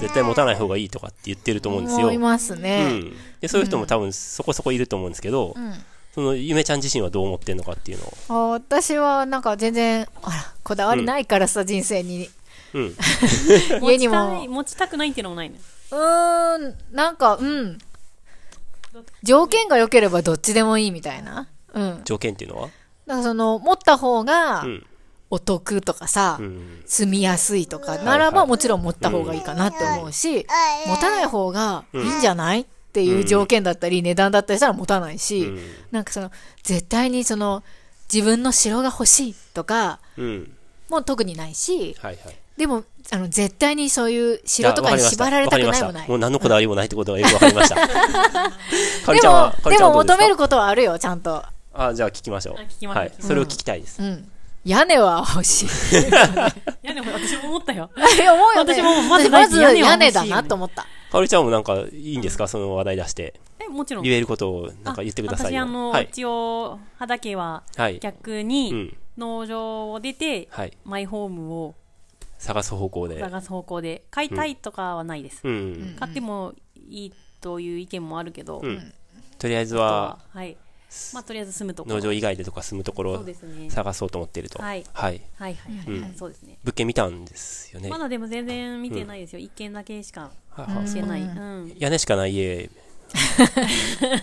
[0.00, 2.06] 絶対持たない方がいいとかって言ってると思うんですよ。
[2.06, 2.90] 思いますうね。
[3.00, 3.12] ん。
[3.40, 5.54] で、そういう人も多分そこそこいると思うんですけど、
[6.14, 8.14] その、ゆめちゃん自身はどう思ってんのかっていうのを。
[8.28, 12.30] あ私はなんか全然、あら、こだわりないからさ、人生に。
[12.72, 12.96] うん。
[13.82, 15.60] 家にも持ちたい、持ちたくないっていうのもないね。
[15.90, 17.78] うーん、なんか、うん。
[19.22, 21.48] 条件が良ければどっちでもいいみたいな。
[21.72, 22.00] うん。
[22.04, 22.68] 条件っていうのは？
[23.06, 24.86] だからその、持った方がうん。
[25.30, 26.82] お得とかさ、うん。
[26.84, 30.46] 住みやすいとかならばもちろん持った方がいいかなって思うし、
[30.86, 35.58] 持たない方がいいんじゃないっていう条件だったり、値段だったりしたら持たないし、うん
[35.90, 36.30] なんかその、
[36.62, 37.62] 絶対にその、
[38.12, 40.54] 自分の城が欲しいとか、うん。
[40.90, 42.36] もう特にないし、はいはい。
[42.56, 46.08] でも、あの、絶対にそういう城とかに縛られたくないもない。
[46.08, 47.76] もう何のこだわりもないってことがよくわかりました。
[47.76, 47.88] か
[49.08, 49.90] おりでちゃんは、でもですか？
[49.90, 51.42] 求めることはあるよ、ちゃんと。
[51.74, 52.56] あ、じゃあ聞きましょう。
[52.58, 54.02] あ聞きますはいそれを聞きたいです。
[54.02, 54.28] うん。
[54.64, 55.66] 屋根は欲しい。
[55.98, 56.10] い
[56.82, 57.90] や、でも私も思ったよ。
[58.16, 58.74] いや思うよね。
[58.74, 60.82] 私もまずまず屋根だなと思った。
[60.82, 62.46] かおりちゃんもなんかいいんですか？
[62.46, 63.34] その話題出して。
[63.58, 64.04] え、もちろん。
[64.04, 65.62] 言えることをなんか言ってくださいよ。
[65.62, 66.08] 私、あの、はい。
[66.10, 67.98] 一応、畑ははい。
[67.98, 68.96] 逆にうん。
[69.18, 70.72] 農場を出て、はい。
[70.84, 71.74] マイホームを
[72.42, 73.20] 探す方向で。
[73.20, 75.40] 探す方向で、買いたいとかはないです。
[75.44, 75.96] うん。
[75.98, 76.54] 買っても
[76.88, 78.92] いいという意見もあるけど、うん
[79.38, 80.56] とりあえずは、はい。
[81.12, 81.96] まあ、とりあえず住むところ。
[81.96, 83.26] 農場以外でとか住むところを。
[83.70, 84.62] 探そうと思っていると。
[84.62, 85.20] はいはい。
[85.36, 86.58] はいはいはい、はいそうですね。
[86.62, 87.88] 物件見たんですよね。
[87.88, 89.40] まだでも全然見てないですよ。
[89.40, 91.22] 一軒だけしか見てない。
[91.22, 91.74] うん。
[91.76, 92.70] 屋根しかない家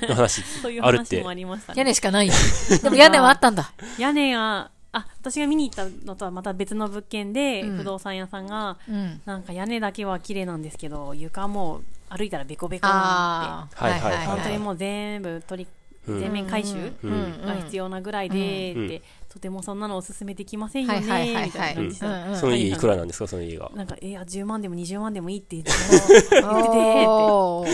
[0.07, 1.33] の話 そういうあるって話もあ。
[1.33, 1.79] りましたね。
[1.79, 2.33] 屋根しかないよ。
[2.81, 3.73] でも屋根はあったんだ。
[3.97, 9.21] 屋根が、あ、私が見に行ったのとはまた別の物件で、うん不動産屋さんが、うん。
[9.25, 13.85] なんか屋根だけは綺麗なんですけど、床も歩いたらベコベコなんああ。
[13.85, 15.79] はいはいはいで、本当にもう全部取り、うん
[16.19, 16.73] 全面回収
[17.03, 22.07] うんが必要なぐらいで、うんって、とてもそんなのおすすめできませんよね、はいはいはいみたいな感じで。
[22.07, 23.69] うんうんその家いくらなんですかその家が？
[23.75, 27.69] なんか、え、あ10万でも20万でもいいって言って言ってて、おー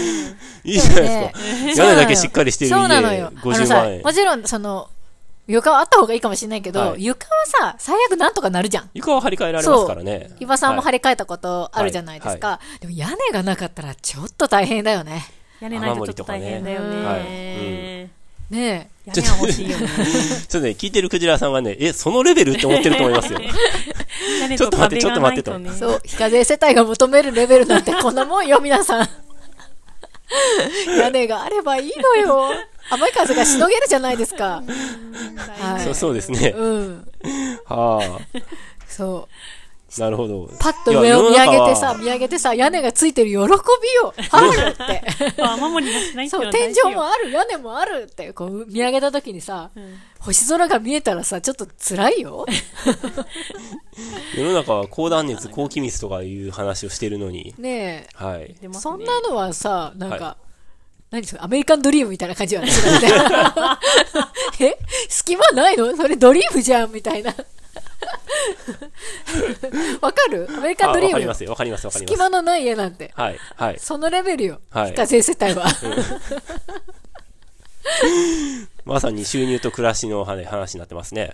[0.65, 1.83] いいじゃないですか。
[1.85, 3.13] 屋根だけしっかりしてるそうなのよ。
[3.13, 4.01] 家、あの50万円。
[4.01, 4.89] さもちろん、その、
[5.47, 8.89] 床はあった方がいいかもしれないけど、はい床はさ、最悪なんとかなるじゃん。
[8.95, 10.31] 床は張り替えられますからね。
[10.39, 12.59] 伊庭さんも張りり替えたことあるじゃないですか。
[12.79, 15.23] でも屋根がなかったらちょっと大変だよね。
[15.61, 16.87] 屋根ないとちょっと大変だよね。
[16.87, 18.09] 雨漏りとかね
[18.49, 19.87] ね屋根は欲しいよね。
[20.47, 23.39] ちょっとね、聞いてるクジラさんがね、え、そのレベルって思ってると思いますよ。
[24.41, 25.79] 屋根ちょっと待って壁がないとねちょっえ。
[25.79, 29.09] そう、非課税世帯が求めるレベルなんてこんなもんよ、皆さん。
[30.99, 32.51] 屋根があればいいのよ。
[32.91, 34.63] 雨風がしのげるじゃないですか。
[35.59, 35.95] はそうい。
[35.95, 36.53] そうですね。
[36.55, 37.07] うん。
[37.65, 38.19] は
[38.87, 39.35] そう。
[39.97, 40.49] あ、なるほど。
[40.59, 44.13] パッと上を見上げてさ、見上げてさ、屋根がついてる喜びよ。
[44.31, 45.03] あるって。
[45.41, 49.71] あ、守りがしないってそう、天井もある、屋根もあるって、こう、見上げた時にさ、ん
[50.19, 52.45] 星空が見えたらさ、ちょっと辛いよ。
[54.35, 58.41] 世の中は高断熱、高気密とかいう話をしてるのに、ねはい。
[58.41, 60.37] え、出ますねそんなのはさ、なんか、は
[61.11, 62.69] 何それ、アメリカンドリームみたいな感じよね。
[64.59, 64.77] え？
[65.07, 65.95] 隙間ないの？
[65.95, 67.33] それドリームじゃんみたいな。
[70.01, 70.47] わかる？
[70.57, 72.13] アメリカあンドリームよわかりますよ、わかります、わかります。
[72.13, 73.13] 隙間のない家なんて。
[73.15, 73.79] はい、はい。
[73.79, 74.59] そのレベルよ。
[74.69, 75.65] はい非課税世帯は。
[78.83, 81.33] まさに収入と暮らしの話になってますね。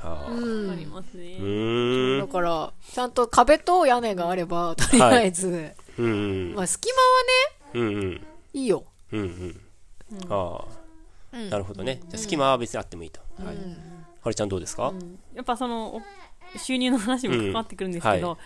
[0.00, 1.36] はあうんありますね。
[1.38, 2.26] うーん。
[2.26, 6.08] だから、ちゃんと壁と屋根があれば、とりあえず、うんう
[6.52, 6.54] ん。
[6.54, 6.88] まあ、隙
[7.74, 8.26] 間はね、うんうん。
[8.54, 8.84] いいよ。
[9.12, 9.60] うんうん。
[10.30, 10.64] あ
[11.32, 12.00] あ、なるほどね。
[12.08, 13.20] じゃあ隙間は別にあってもいいと。
[13.36, 13.56] はい。
[13.56, 14.92] はるちゃんどうですか？
[15.34, 16.02] やっぱその、お
[16.58, 18.20] 収入の話も関わってくるんですけうん。
[18.20, 18.38] ど、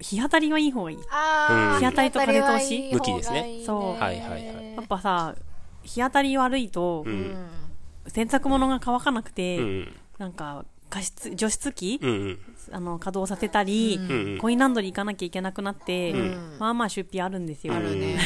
[0.00, 0.96] 日当たりはいい方がいい。
[0.96, 2.90] 日当たりと風通し。
[2.92, 3.62] 武器ですね。
[3.64, 4.02] そう。
[4.02, 4.74] はいはいはい。
[4.76, 5.34] やっぱさ、
[5.82, 7.36] 日当たり悪いとう、ん。
[8.08, 9.96] 洗濯物が乾かなくて、うん。
[10.18, 12.10] なんか、加湿、除湿機、うん。
[12.10, 12.38] うん
[12.70, 14.38] あの、稼働させたり、うん。
[14.38, 17.74] コインランドリー行かなきゃいけなくなって、んまあまあ出費あるんですよ。
[17.74, 18.16] あるね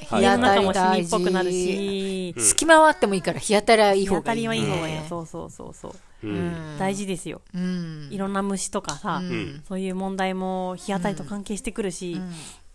[0.00, 1.58] 日当た家の中もシミっぽくなる事。
[1.58, 4.68] し、隙間はあってもいいから、日当たりはいい日当たり方がいい、ね。
[4.70, 5.02] はいい方がいいよ。
[5.08, 5.88] そうそうそうそ
[6.22, 6.26] う。
[6.26, 6.76] うん。
[6.78, 7.42] 大事ですよ。
[7.54, 8.08] うん。
[8.10, 12.20] いろんな虫とかさ、んそういう問題も日当たりと関係してくるし、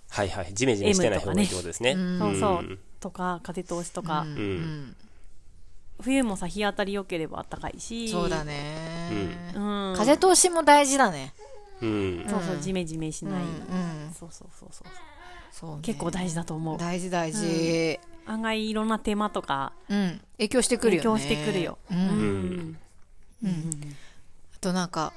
[0.09, 0.53] はいはい。
[0.53, 1.95] ジメジメしてない方がいいってことですね。
[2.19, 4.95] そうそううんとか風通しとか、うん。
[6.01, 11.33] 冬もさ日当たり良ければ暖かいしそうだね、うん、風通しも大事だね。
[11.81, 12.25] うん。
[12.29, 14.13] そうそうジメジメしない、うん。
[14.17, 14.87] そうそうそうそう
[15.51, 17.99] そうね結構大事だと思う大事大事。
[18.25, 20.21] 案外いろんな手間とかうん。
[20.37, 21.09] 影響してくるよね。
[21.09, 21.93] 影響してくるよ、う。
[21.93, 21.99] うん
[22.71, 22.77] ん
[24.55, 25.13] あとなんか、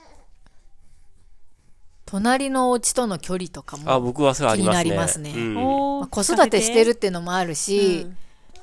[2.04, 3.90] 隣のお家との距離とかも。
[3.90, 4.82] あ、僕はそれありますね。
[4.82, 8.16] 気になりますねうんおーまあ子育てしてるっていうのもあるうしん、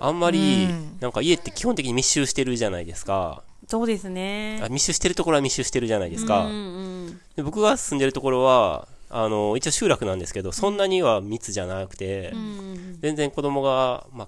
[0.06, 3.43] あんまりうん、なんか家って基本的に密集してるじゃないですか。
[3.68, 6.45] そうですねあ密集してるところは密集してるじゃないですか。
[6.45, 6.80] うんう
[7.10, 14.28] んで僕が住んでるところは、あの、一応集落なんですけど、そんなには密じゃなくて、うん全然子供が、まあ、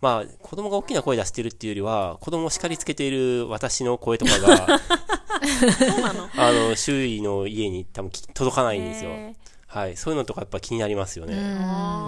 [0.00, 4.66] まあ、子供が大きな声出してるっていうよりは、子供を叱りつけている私の声とかが、
[6.36, 9.10] あの、周囲の家に多分き届かないんですよ。
[9.10, 9.34] へ
[9.66, 9.96] はい。
[9.96, 11.34] そういうのとかやっぱ気になりますよね。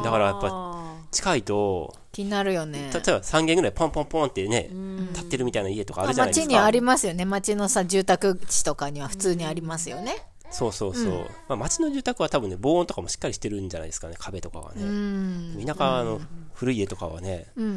[0.04, 2.90] だからやっぱ近いと、気になるよね。
[2.92, 4.68] 例えば3軒ぐらいポンポンポンってね、
[5.12, 6.46] 立ってるみたいな家とかあるじゃないですか。
[6.46, 7.24] 街にありますよね。
[7.24, 10.26] 街のさ、住宅地とかには普通にありますよね。
[10.50, 11.12] そうそうそう。
[11.48, 14.82] まあ、町の住宅は多分ね、防音とかもしっかりしてるんじゃないですかね、壁とかはね。
[14.82, 15.64] うん。
[15.64, 16.20] 田舎の
[16.52, 17.68] 古い家とかはね、うんう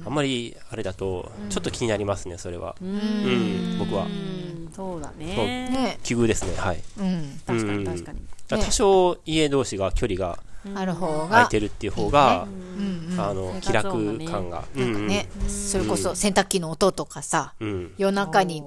[0.00, 0.02] ん。
[0.06, 2.74] あんまりあれだと、ちょっと気になりますね、それは。
[2.80, 4.04] うん、僕は。
[4.04, 5.26] うんそうだね
[5.68, 5.98] ね。
[6.02, 6.82] 奇遇ですね、はい。
[6.98, 7.40] うん。
[7.46, 10.38] 確かうんに確かにだから多少家同士が距離が
[10.74, 12.46] ある方空いが、てるっていう方が、
[12.76, 13.20] うんうん。
[13.20, 14.64] あの、気楽ね感が。
[14.74, 17.54] ね、それこそ洗濯機の音とかさ。
[17.96, 18.62] 夜中に、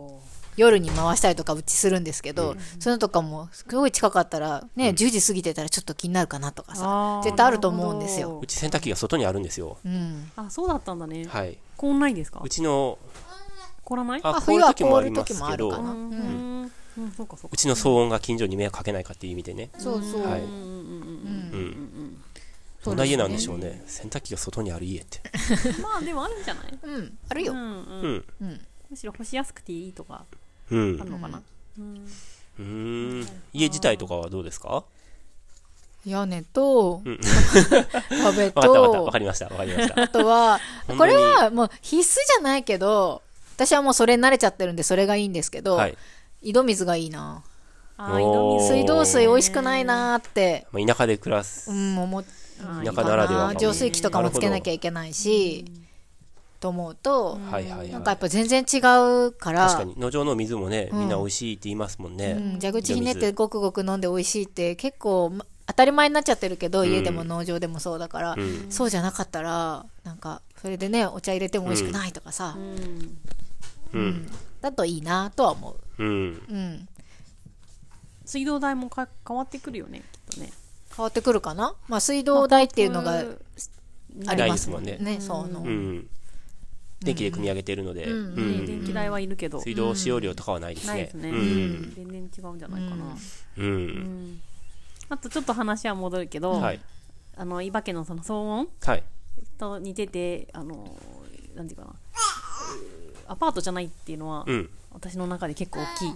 [0.57, 8.39] 夜に回したりとかうちするんですけど、そういうのとかもすごい近かったら、ね、10時過ぎてたらちょっと気になるかなとかあさー、絶対あると思うんですよ。
[8.41, 9.77] うち洗濯機が外にあるんですよ。
[9.85, 10.31] うん。
[10.35, 11.25] あそうだったんだね。
[11.25, 11.57] はい。
[11.75, 12.39] 凍んないんですか？
[12.41, 12.97] うちの、
[13.83, 14.21] 凍らない？
[14.23, 15.91] あ、冬は凍る時もあるか、な。
[15.91, 16.54] うん
[17.51, 19.69] うちの騒音が近所に迷惑かけないかっていう意味でね。
[19.77, 20.21] そうそう。
[20.27, 20.41] はい。
[20.41, 22.17] うんうんうんうん。
[22.83, 23.83] そうんですねどな家なんでしょうね。
[23.87, 25.19] 洗濯機が外にある家って。
[25.75, 26.79] う んまあでもあるんじゃない？
[26.83, 27.17] うん。
[27.29, 27.53] あるよ。
[27.53, 28.25] うんううんん。
[28.41, 28.61] うん。
[28.89, 30.23] むしろ干しやすくていいとか
[30.71, 31.09] うんある。
[31.11, 31.41] のかな
[31.77, 33.27] うーん。
[33.53, 34.83] 家自体とかはどうですか？
[36.05, 37.03] 屋根と、ん
[38.23, 38.99] 壁 わかったわかった。
[39.01, 39.45] わとか、りました。
[39.47, 39.99] わかりました。
[40.03, 43.23] あとは、これはもう必須じゃないけど、
[43.55, 45.97] 私はもうそれに慣れちゃってるんでそれがいいんですけど、はい。
[46.45, 47.43] 井戸水がいいな。
[47.97, 51.73] 水水道水美味しくないなーって、まあ、田舎で暮らすう。
[51.73, 52.23] ん、思っ
[52.61, 55.65] あー田舎ならではかも浄水器とかもつけなきゃいけないし、
[56.59, 57.89] と思うと、はいはいはい。
[57.89, 59.95] なんかやっぱ全然違うから、確かに。
[59.97, 62.37] 農場の水もね、みんな美味しいって言いますもんね。
[62.39, 68.37] うん、蛇口ひねって水ごくごく飲んで美味しいって結構ま当たり前になっちゃってるけど、家でも農場でもそうだから、ん
[68.69, 73.17] そうじゃなかったらなんかそれでねお茶入れても美味しくないとかさ、うん
[73.93, 74.27] うん。
[74.65, 76.41] だといいなとは思う、うん。
[76.49, 76.89] うん、
[78.25, 80.51] 水道代もか変わってくるよねきっとね。
[80.95, 83.23] 変わってくるかな、まあ、水道代っていうのが
[84.25, 84.97] ありますもんね。
[84.99, 86.09] ないそうの、うん。
[87.01, 88.33] 電気で組み上げてるので、うん。
[88.33, 88.59] うん。
[88.61, 89.61] ね電気代はいるけど。
[89.61, 90.93] 水道使用量とかはないですね。
[90.93, 91.29] ないですね。
[91.29, 91.93] うん。
[91.95, 93.05] 全然違うんじゃないかな。
[93.57, 93.61] う。
[93.61, 93.87] うん。
[93.87, 94.41] ん。
[95.09, 96.79] あとちょっと話は戻るけどはい。
[97.37, 99.03] あの伊庭家のその騒音はい。
[99.59, 100.97] と似ててあの
[101.55, 101.93] なんていうかな
[103.27, 104.69] アパートじゃないっていうのはうん。
[104.93, 106.15] 私の中で結構大きい。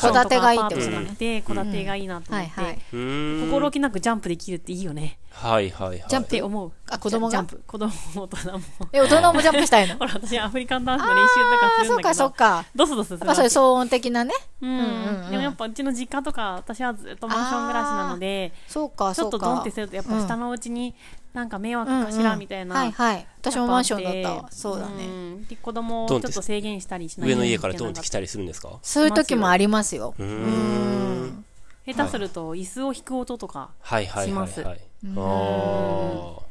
[0.00, 3.46] 戸建てがいいってことだね、で戸建てがいいなと思って、はいはい、うーん。
[3.46, 6.04] 心置きなくジャンプできるっていいよねはいはいはい。
[6.08, 6.72] ジャンプって思う？
[6.90, 7.30] あ子供が？
[7.30, 7.62] ジャンプ。
[7.64, 8.60] 子供も大人も。
[8.92, 9.94] え大人もジャンプしたいの？
[9.98, 12.14] ほら私アフリカンダンスの練習とかああそうかするんだけど。
[12.14, 14.34] そうかドスドスするやっぱそういう騒音的なね。
[14.60, 15.24] うんうん。
[15.24, 20.94] うんでもやっぱうちの実家とか私はずっとマンション暮らしなのでそうかちょっとそうかドンってするとやっぱ下のうちに
[21.34, 23.26] なんか迷惑かしらみたいな、はいはい。
[23.40, 25.44] 私もマンションだったそうだね、ん。
[25.44, 31.44] で子供をちょっと制限したりしない上の家からドンとって来たりするんですかそういう時もありますようーん。
[31.86, 34.80] 下手すると椅子を引く音とか、はいはいはいしはい。
[35.16, 36.42] ああ。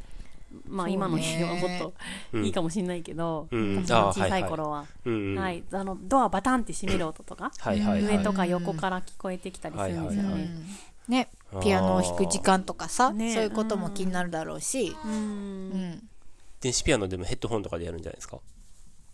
[0.69, 1.93] まあ今の家はもっ
[2.31, 4.85] といいかもしれないけど、小さい頃は。
[5.05, 8.17] はい、あのドアバタンって閉める音とか、はいはいはい。
[8.17, 10.49] 上とか横から聞こえてきたりするんですよね。
[11.07, 11.29] ね
[11.61, 13.33] ピアノを弾く時間とかさ、ね。
[13.33, 15.11] そういうことも気になるだろうし、うん。
[15.11, 16.09] うん。
[16.59, 18.39] 電子ピアノでもヘッドホンとかでやるんじゃないですか？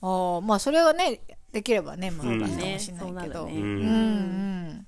[0.02, 1.20] あーまあそれがね
[1.52, 3.62] できればねまあいいかもねしれそうないけど、なるね。
[3.62, 3.68] うん。
[3.68, 3.90] うんう
[4.72, 4.88] ん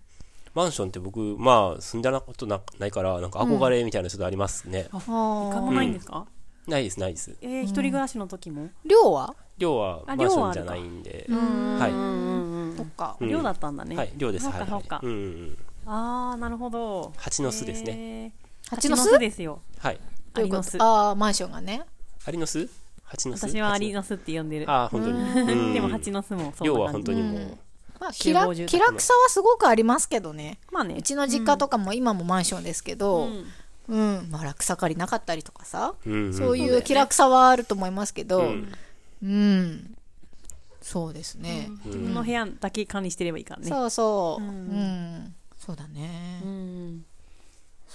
[0.56, 4.88] マンションって僕、まあ、住んだことなないから、なんか憧れみたいなのちょっとありますね。
[4.92, 6.26] あ一回もーないんですか、
[6.66, 7.36] ないです、ないです。
[7.42, 9.36] えー、一人暮らしの時も、寮は？
[9.58, 11.26] 寮はマあンションじゃないんで。
[11.30, 11.92] うんはい。
[11.92, 13.96] うんうんうんそっか、うん寮だったんだね。
[13.96, 14.48] はい、寮です。
[14.50, 15.58] はい、はいかそうんうんうん。
[15.86, 17.14] ああなるほど。
[17.18, 17.94] 蜂の巣ですね。
[17.96, 18.34] ね。
[18.70, 19.00] 蜂の巣？
[19.02, 19.62] 蜂の巣ですよ。
[19.78, 20.00] はい。
[20.34, 21.84] アリの巣とああマンションがね
[22.26, 22.70] アリの巣？
[23.04, 23.48] 蜂の巣？
[23.50, 24.70] 私はアリのの巣って呼んでる。
[24.70, 25.20] ああ、本当に。
[25.54, 26.92] うんでも蜂の巣もそ寮は。
[26.92, 27.58] 本当にもう、
[28.06, 30.60] まあ気楽集合住宅気楽さはすごくありますけどね。
[30.72, 30.96] まあね。
[31.00, 31.02] う。
[31.02, 33.46] ちの実家とかも今もマンションですけど、うん。
[33.88, 36.34] うん、まあ落草刈りなかったりとかさ、うん。
[36.34, 38.66] そういう気楽さはあると思いますけど、う
[39.24, 39.62] うん。
[39.72, 39.96] ん、
[40.82, 43.68] そうですね、自分の部屋だけ管理してればいいからね。
[43.70, 44.56] そうそう、ううん
[45.18, 46.42] ん、そうだね。
[46.44, 46.48] う。
[46.48, 47.06] ん。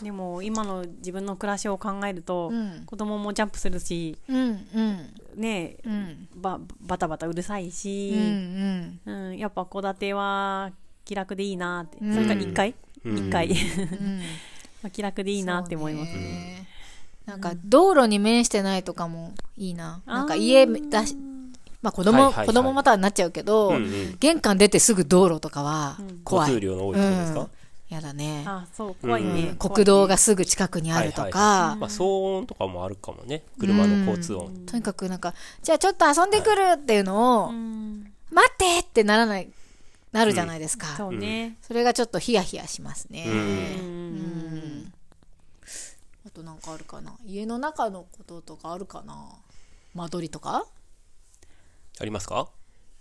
[0.03, 2.83] でも今の自分の暮らしを考えると、うん。
[2.87, 10.73] 子供もジャンプするし、うん、うん、ねうん、ばバタバタうるさいうん、し、うん、うんやっぱ戸建ては
[11.05, 12.15] 気楽でいいなって、うん。
[12.15, 12.75] それから1階、
[13.05, 13.19] うん。
[13.19, 14.21] 一階うん。
[14.83, 16.13] まあ気楽でいいなって思います。
[16.13, 16.67] ね。
[17.27, 20.01] なんか道路に面してないとかもいいな。
[20.07, 21.15] なんか家だし、
[21.83, 22.47] まあ子供、はいはいはい。
[22.47, 24.17] 子供またになっちゃうけど、うんうん。
[24.19, 26.53] 玄関出てすぐ道路とかは怖い。
[26.53, 27.49] 交通量の多いところですか、うん
[27.91, 28.45] やだね。
[28.47, 29.57] あそう怖いね、うん。
[29.57, 33.43] 国道がすぐ近くにあるとか、はいはいまあ、騒音とかもあるかもね。
[33.59, 34.65] 車の交通音。
[34.67, 38.13] とにかくなんか、じゃあちょっと遊んでくるっていうのを、うん。
[38.31, 39.51] 待ってってならない、
[40.13, 40.87] なるじゃないですか。
[40.97, 43.25] そうね、それがちょっとヒヤヒヤしますね。
[43.27, 43.33] うん。
[43.35, 44.93] うん。
[46.27, 47.17] あとなんかあるかな。
[47.27, 49.17] 家の中のこととかあるかな。
[49.95, 50.65] 間取りとか？
[51.99, 52.49] ありますか？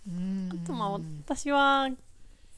[0.08, 1.88] あとまあ私は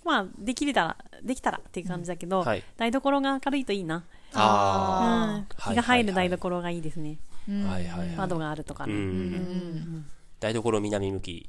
[0.04, 2.62] まあできれたらできたらっていう感じだけど、はい。
[2.76, 4.02] 台所が明るいといいな、うん。
[4.34, 8.16] あ、日が入る台所がいいですね、あはいはいはい。
[8.16, 10.04] 窓があるとかね、うん。
[10.40, 11.48] 台所南向き。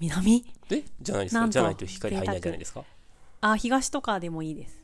[0.00, 0.44] 南？
[0.70, 0.82] え？
[1.00, 1.48] じゃないですか。
[1.48, 2.84] じゃないと光入らないじゃないですか。
[3.40, 4.76] あ東とかでもいいです。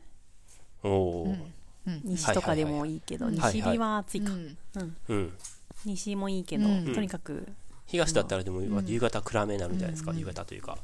[0.84, 3.42] おおー西とかでもいいけど、はいはい。
[3.42, 4.56] はい西日は暑いか、うん。
[5.08, 5.32] うん。
[5.84, 6.94] 西もいいけど、うん。
[6.94, 7.48] とにかく。
[7.86, 10.12] 東だったらでも夕方暗めになるんじゃないですか。
[10.12, 10.78] 夕方というか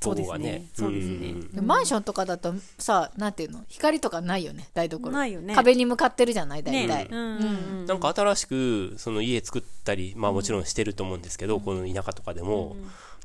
[0.00, 0.66] そうですね。
[0.72, 1.34] そうですね。
[1.62, 3.64] マンションとかだとさなんていうの？
[3.68, 4.66] 光とかないよね。
[4.72, 5.54] 台所ないよね。
[5.54, 6.62] 壁に向かってるじゃない？
[6.62, 7.42] 大ね体、うんうん
[7.80, 7.86] うん。
[7.86, 12.76] なんか新しくその家作ったりまあもちろんしてると思うんですけどこの田舎とかでも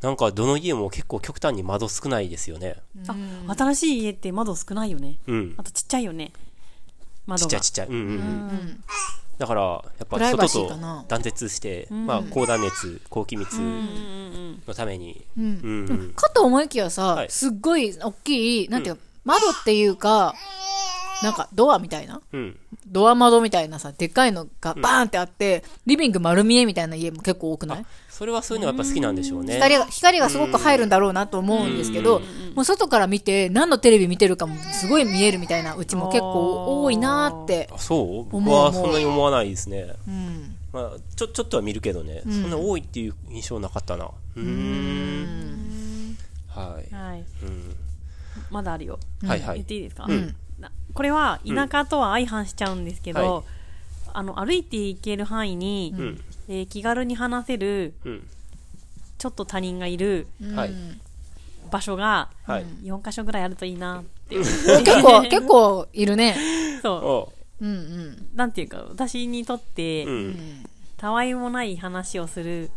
[0.01, 2.75] なんかどの家も結構極端に窓少ないですよね。
[3.07, 3.15] あ
[3.55, 5.17] 新しい家って窓少ないよね。
[5.27, 5.53] うん。
[5.57, 6.33] あとちっちゃいよね
[7.37, 7.87] ちっちゃいちっちゃい。
[7.87, 8.83] うんうんうん。
[9.37, 15.25] だからやっぱ外と断絶してまあ高断熱高気密のために。
[16.15, 17.29] かと思いきやさ、はい。
[17.29, 20.33] すっごい大きいなんていうか、窓っていうか
[21.23, 22.21] なんかドアみたいな？
[22.31, 22.57] うん。
[22.87, 27.85] ドア窓みたいなさでっかいのがバーンってあって、リビング丸見えみたいな家も結構多くない？
[28.17, 29.55] それはそういうのがやっぱ好きなんでしょうね。
[29.55, 32.21] 光が光がすごく入るんだろうなと思うんですけど、
[32.55, 38.31] もう外から見て何のテレビ見てるかもすごい見えるみたいなうちも結構多いなーって、あそう？
[38.31, 39.95] 僕はそんなに思わないですね。
[40.07, 42.21] うん、まあちょちょっとは見るけどね。
[42.23, 44.05] そんな多いっていう印象なかったな。
[44.05, 46.17] うーん。
[46.47, 46.95] はい。
[46.95, 47.25] はい。
[47.43, 47.75] うん。
[48.49, 48.97] まだあるよ。
[49.27, 49.55] はいはい。
[49.55, 50.33] 言っていいですか、ん。
[50.57, 53.43] なこれは田舎とは相反しちゃうんですけど、はい。
[54.13, 58.27] あの歩いていける範囲に、うんえー気軽に話せるうん。
[59.17, 60.73] ちょっと他人がいるはい。
[61.71, 62.65] 場所がはい。
[62.83, 64.01] 4箇所ぐらいあるといいな。
[64.01, 66.35] って、 結構 結構いるね。
[66.81, 67.65] そおう。
[67.65, 68.27] んうん。
[68.33, 70.65] うなんていうか私にとって、うん。
[70.97, 72.71] たわいもない話をする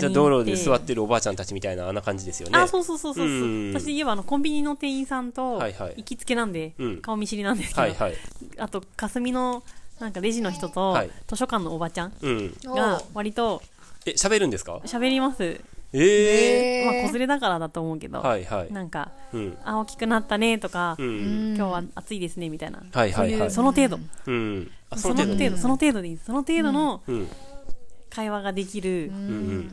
[0.00, 2.58] じゃあ道路で座ってるおばあちゃんたちみたいなあんな感じですよね。
[2.58, 3.72] あそうそうそうそうそう、うん。
[3.74, 5.94] 私で言えばあのコンビニの店員さんとはいはい。
[5.98, 7.02] 行きつけなんで、うん。
[7.02, 8.14] 顔見知りなんですけど、はいはい。
[8.58, 9.62] あと霞の
[10.00, 11.10] なんかレジの人と、はい。
[11.28, 12.54] 図書館のおばちゃんうん。
[12.64, 13.62] が割と
[14.04, 14.78] え喋るんですか？
[14.84, 15.60] 喋ります、
[15.92, 18.72] ええまあ子連れだからだと思うけど、はいはい。
[18.72, 19.58] なんかうん。
[19.64, 21.54] あ大きくなったねとか、うん。
[21.56, 23.30] 今日は暑いですねみたいな、はいはいはい。
[23.30, 24.70] そういうその程度、うん。
[24.90, 26.18] あその程度その程度でいい。
[26.18, 27.28] その程度のうん。
[28.10, 29.20] 会話ができるうんう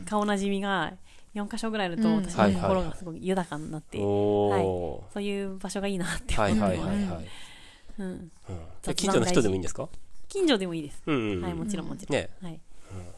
[0.00, 0.04] ん。
[0.08, 0.94] 顔なじみが
[1.34, 2.16] 4箇所ぐらいあると、うん。
[2.16, 7.24] 私の心がすごく豊かになって、おおそういう場所がいいなってはい思ってます、はいはいはい。
[7.98, 8.30] うん、うん
[8.82, 9.88] 雑談近所の人でもいいんですか？
[10.30, 12.30] 近所でもいいです、うんうんはいもちろんもちろん、ね。
[12.40, 12.58] はい。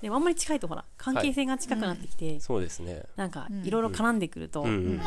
[0.01, 3.05] でもあんまり近いとほら関係性が近くなってきて、そうですね。
[3.17, 5.01] なんかいろいろ絡んでくると、うんうん。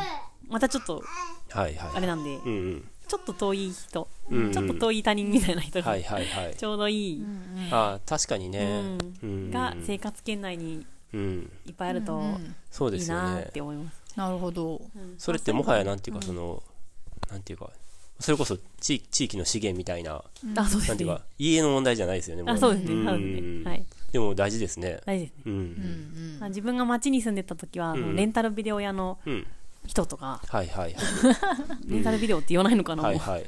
[0.48, 1.04] またちょっと
[1.50, 1.92] はいはい。
[1.96, 2.90] あれなんで、うんうん。
[3.08, 4.52] ちょっと遠い人、うんうん。
[4.52, 6.56] ちょっと遠い他人みたいな人が、はいはいはい。
[6.56, 7.26] ちょうどいい、
[7.72, 8.98] あー確かにね。
[9.22, 9.30] うん。
[9.30, 11.52] うんが生活圏内にうん。
[11.66, 12.22] いっぱいあると
[12.72, 14.04] そうでいいなって思います。
[14.16, 14.82] なるほど。
[14.96, 15.16] うん。
[15.18, 16.64] それってもはやなんていうかその
[17.30, 17.72] なんていうか
[18.20, 20.24] それこそ地地域の資源みたいな
[20.56, 20.88] あ、そうですね。
[20.88, 21.22] なんていうか。
[21.38, 22.96] 家の問題じゃないですよねもあ、そうですね。
[23.02, 23.06] ん。
[23.06, 23.64] そうですね。
[23.66, 23.86] はい。
[24.12, 25.02] でも大事ですね。
[25.06, 25.42] 大事ですね。
[25.46, 26.38] うん。
[26.42, 28.16] あ自分が街に住んでた時は、ん。
[28.16, 29.48] レンタルビデオ屋のうん。
[29.88, 31.04] 人とか、はいはいはい。
[31.86, 33.12] レンタルビデオって言わないのかな、もう。
[33.12, 33.20] はい。
[33.20, 33.46] はい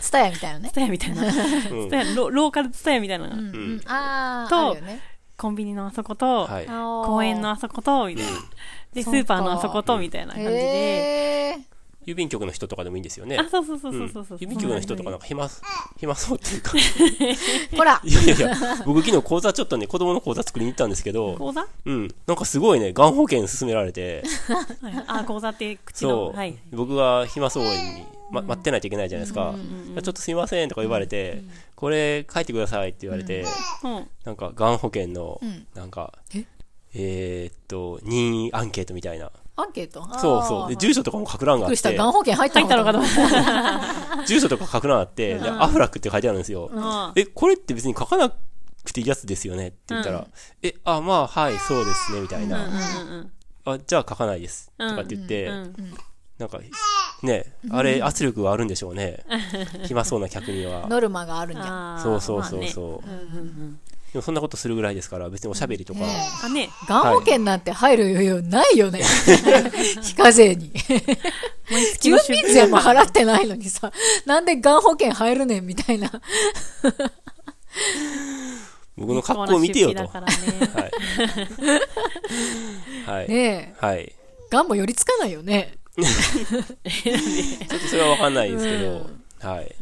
[0.00, 0.68] ツタヤみたいなね。
[0.68, 1.30] ツタヤみたいな。
[1.30, 3.26] ツタヤロローカルツタヤみたいな。
[3.26, 3.32] うん。
[3.32, 3.80] うん。
[3.86, 5.00] ああとあるよね。
[5.36, 6.66] コンビニのあそこと、はい。
[6.66, 8.32] 公公園のあそこと、みたいな。
[8.94, 10.54] で、スそうかーパーのあそこと、みたいな感じで。
[10.54, 11.71] へえ
[12.06, 13.36] 郵便局の人とかでもいいんですよね。
[13.38, 14.38] あ、そうそうそううんそうそう。
[14.38, 15.48] 郵便局の人とかなんか暇
[15.98, 16.72] 暇そうっていうか。
[17.76, 18.00] ほら。
[18.04, 21.66] いやいやいや僕昨日講座ちょっとね子供の講座作りに行ったんですけど講座？
[21.84, 22.14] うん。
[22.26, 24.22] なんかすごいねがん保険勧められて。
[24.82, 26.10] はいあ、講座って口の。
[26.10, 26.56] そう、はい。
[26.72, 27.70] 僕が暇そうに、
[28.30, 29.54] ま、待ってないといけないじゃないですか、
[30.02, 31.42] ちょっとすいませんとか言われて、
[31.76, 33.44] これ書いてくださいって言われて、
[33.84, 34.08] うん。
[34.24, 35.66] なんかがん保険のん。
[35.74, 36.44] なんか、え？
[36.94, 39.30] えーっと任意アンケートみたいな
[39.62, 40.02] アンケート？
[40.18, 40.68] そうそう。
[40.68, 44.26] で住所とかも書く欄があっびっくりしてたがん保険入ったのかと思った。
[44.26, 47.12] 住所とか書く欄あって、でアフラックって書いてあるんですよ、うん。
[47.16, 49.68] えこれって別に書かなくていいやつですよね？
[49.68, 50.26] って言ったら、
[50.62, 52.68] えあまあはいそうですねみたいな、
[53.64, 54.70] あじゃあ書かないです。
[54.78, 55.94] とかって言って、うん。
[56.38, 56.58] なんか
[57.22, 59.24] ねあれ圧力があるんでしょうね。
[59.86, 60.88] 暇そうな客には。
[60.88, 62.00] ノルマがあるんじゃ。
[62.02, 63.08] そうそうそうまそう、
[64.12, 66.06] でもそんなことするぐらいですから別におしゃべりとか、ね
[66.44, 66.68] あ、ね。
[66.86, 69.00] がん保険なんて入る余裕ないよね。
[70.02, 70.70] 非課税に。
[71.98, 73.90] 住民税も払ってないのにさ。
[74.26, 76.10] なんでがん保険入るねんみたいな。
[78.98, 80.10] 僕の格好を見てよと、ね。
[80.12, 80.30] はい。
[83.06, 83.86] はい、ねえ。
[83.86, 84.14] はい。
[84.50, 85.78] がんも寄りつかないよね。
[85.96, 86.06] ちょっ
[87.80, 89.06] とそれは分かんないですけど、
[89.40, 89.74] はい。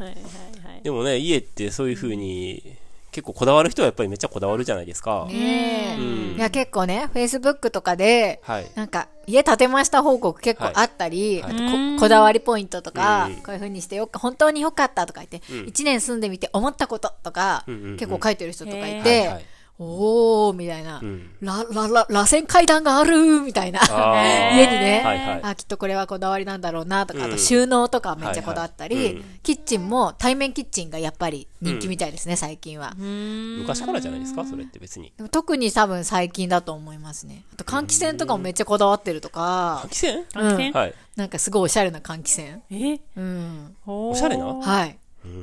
[0.83, 2.77] でもね家ってそういう風に
[3.11, 5.27] 結構こだわる人はやっぱりめっちゃこだわるじゃないですか。
[5.29, 6.35] ねえ、うん。
[6.37, 8.71] いや結構ね、Facebook とかで、はい。
[8.75, 11.53] なんか、家建てました報告結構あったり、はい。
[11.53, 11.95] あとはい。
[11.95, 13.35] ここだわりポイントとか、うん。
[13.37, 15.65] こういう風にしてよく、本当に良かったとか言って、うん。
[15.65, 17.97] 1年住んでみて思ったこととか、うんうんうん。
[17.97, 19.45] 結構書いてる人とかいへて、はいはい
[19.83, 21.31] おー、みたいな、うん。
[21.41, 23.79] ら、ら、ら、螺旋階段があるみたいな。
[24.53, 25.39] 家にね、はいはい。
[25.41, 27.31] あ、きっとこれはこだわりなんだろうなとか、あうん。
[27.31, 29.13] と収納とかめっちゃこだわったり、はいはい。
[29.15, 29.23] うん。
[29.41, 32.93] キッチンも対面キッチンがやっぱり人気みたいですね、最近は。
[32.95, 34.45] 昔からじゃないですか？
[34.45, 35.13] それって別に。
[35.31, 37.43] 特に多分最近だと思いますね。
[37.51, 39.81] あと換気扇とかもめっちゃこだわってるとか。
[39.85, 40.25] 換、気扇？
[40.27, 40.71] 換気扇？
[40.73, 40.93] はい。
[41.15, 42.61] なんかすごいおしゃれな換気扇。
[42.69, 42.99] え？
[43.17, 43.75] うん。
[43.87, 44.45] おおしゃれな？
[44.45, 44.97] はい。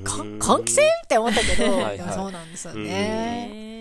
[0.05, 0.83] 換気扇？
[1.05, 1.99] って思ったけど、はいはい。
[1.99, 3.78] でもそうなんですよへね。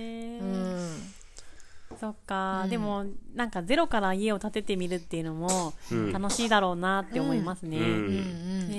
[0.47, 1.97] ーうん。
[1.99, 2.69] そっか、うん。
[2.69, 6.11] でもなんかゼロから家を建ててみるっていうのもうん。
[6.11, 7.77] 楽しいだろうなって思いますね、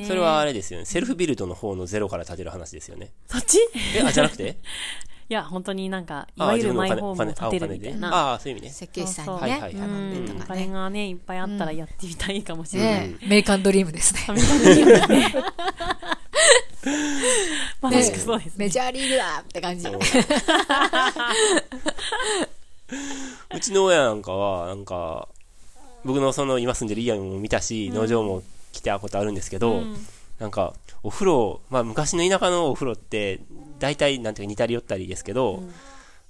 [0.07, 0.85] それはあれですよね。
[0.85, 3.13] セルフビルドの方のゼロから建てる話ですよね。
[3.27, 3.57] そっち？
[3.57, 3.59] い
[3.97, 4.59] え、あ、じゃなくて？
[5.29, 8.15] や本当になんかいあわゆるマイホームを建てるみたいな。
[8.15, 8.73] ああ、そういう意味ね。
[8.73, 10.37] 設計士さんにね、はい頼んでうん。
[10.39, 10.63] おとかね。
[10.63, 14.21] 金がねいっぱいあったらやってみたいかもしれない、ねメリカンドリームですね。
[17.81, 18.67] まさしくそうですね。
[18.67, 19.83] メジャーリーグだって感じ。
[19.85, 19.99] そう。
[23.55, 25.29] うちの親なんかは、なんか、
[26.05, 29.97] 僕のその今住んでる家も見たし、農場も来たことあるんですけど、うん。
[30.39, 33.41] なんか、お風呂、まあ昔の田舎のお風呂って、
[33.79, 35.63] 大体なんていうか似たり寄ったりですけど、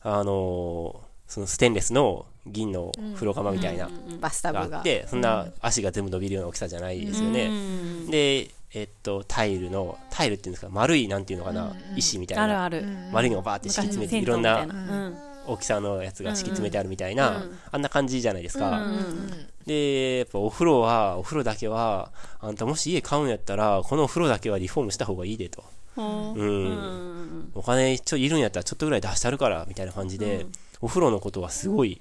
[0.03, 4.69] あのーそのステンレスの銀の風呂釜みたいな、バスタブが。
[4.69, 7.49] があって、そんな足が全部伸びるような大きさじゃないですようね。
[7.51, 8.11] ん。
[8.11, 15.17] で、えっと、タイルの、タイルっていうんですか、丸い、なんていうのかな、石みたいな、あるある、丸いのがバーって敷き詰めて、いろんなうん。
[15.47, 18.83] 大きさのやつが敷き詰めてあるみたいな、うんあんな感じじゃないですか。
[18.83, 22.11] うんで、やっぱお風呂は、お風呂だけは、
[22.41, 25.63] あんたもし家買うんやったら、このお風呂だけはリフォームした方がいいでと。
[25.95, 26.41] ほう。
[26.41, 26.67] うん。
[26.67, 27.51] うん。
[27.55, 30.47] お金ちょいるんやったらちょっとぐらい出してあるから、みたいな感じで、
[30.81, 32.01] お風呂のことはすごい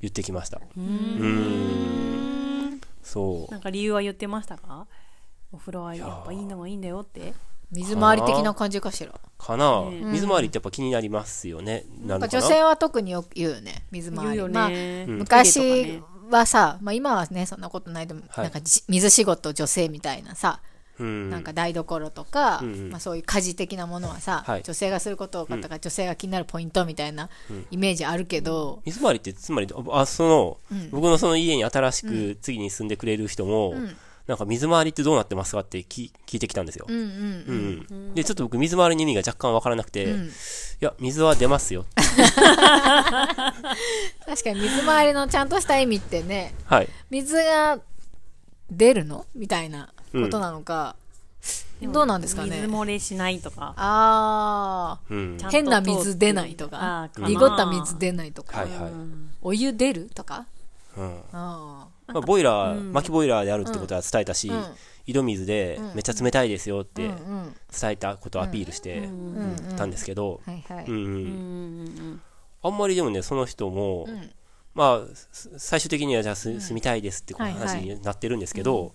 [0.00, 0.58] 言ってきました。
[0.76, 2.80] うん。
[3.02, 3.52] そう。
[3.52, 4.86] なんか理由は言ってましたか？
[5.52, 7.34] お風呂はやっぱいいのがいいんだよって。
[7.70, 9.12] 水回り的な感じかしら？
[9.38, 11.84] かな、ね水回りってやっぱ気になりますよね。
[12.02, 14.30] ななんかるのかな女性は特によく言うよね、水回り。
[14.32, 15.18] 言うよまあね、うん。
[15.20, 18.44] 昔はさ、まあ今はね、そんなことないでも、はい。
[18.44, 20.60] なんかじ水仕事女性みたいなさ、
[20.98, 21.30] うん。
[21.30, 22.90] なんか台所とか、うんうん。
[22.90, 24.62] まあそういう家事的なものはさ、はい。
[24.62, 27.30] 女性がすること多かったから、女性が気になるポイントみたいな
[27.70, 30.90] イメージあるけど、水回りって、つまり、あ、その、うん。
[30.90, 33.96] 僕のその家に新しく次に住んでくれる人も、ん
[34.26, 36.86] なんか水回りってどうなってますかって聞聞いてきたんですよ。
[36.88, 38.14] うんうんうん。
[38.14, 40.30] で、ちょっと僕水回りの意味が若干わからなくて、うんい
[40.80, 41.84] や、水は出ますよ。
[41.96, 42.12] 確
[44.44, 46.88] かに水回りのちゃんとした意味ってね、はい。
[47.10, 47.78] 水が
[48.70, 50.96] 出るのみたいなことなのか、
[51.80, 52.62] どうなんですかね？
[52.62, 58.92] 水漏れしないとかあうん変な水出ないとあか濁った水出ないとか、はいはい。
[59.42, 60.46] お湯出るとか？
[60.96, 61.18] うん。
[61.32, 64.64] あまあ、ボイラー、薪ボイラーであるってことは伝えたし、うん。
[65.06, 67.14] 井戸水でめっちゃ冷たいですよっーてうんう
[67.46, 67.56] ん。
[67.80, 69.56] 伝えたことをアピールしてうん。
[69.70, 70.40] うんたんですけど、
[72.62, 74.30] あんまりでもね、その人も、ん。
[74.74, 78.92] まあ、す最終的にはじゃあす住みたいですってこうはいはい話になってるんですけど、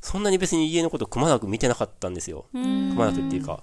[0.00, 2.46] そんなに別に家のことくまなく見てなかったんですよ。
[2.52, 3.62] くまなくっていうか。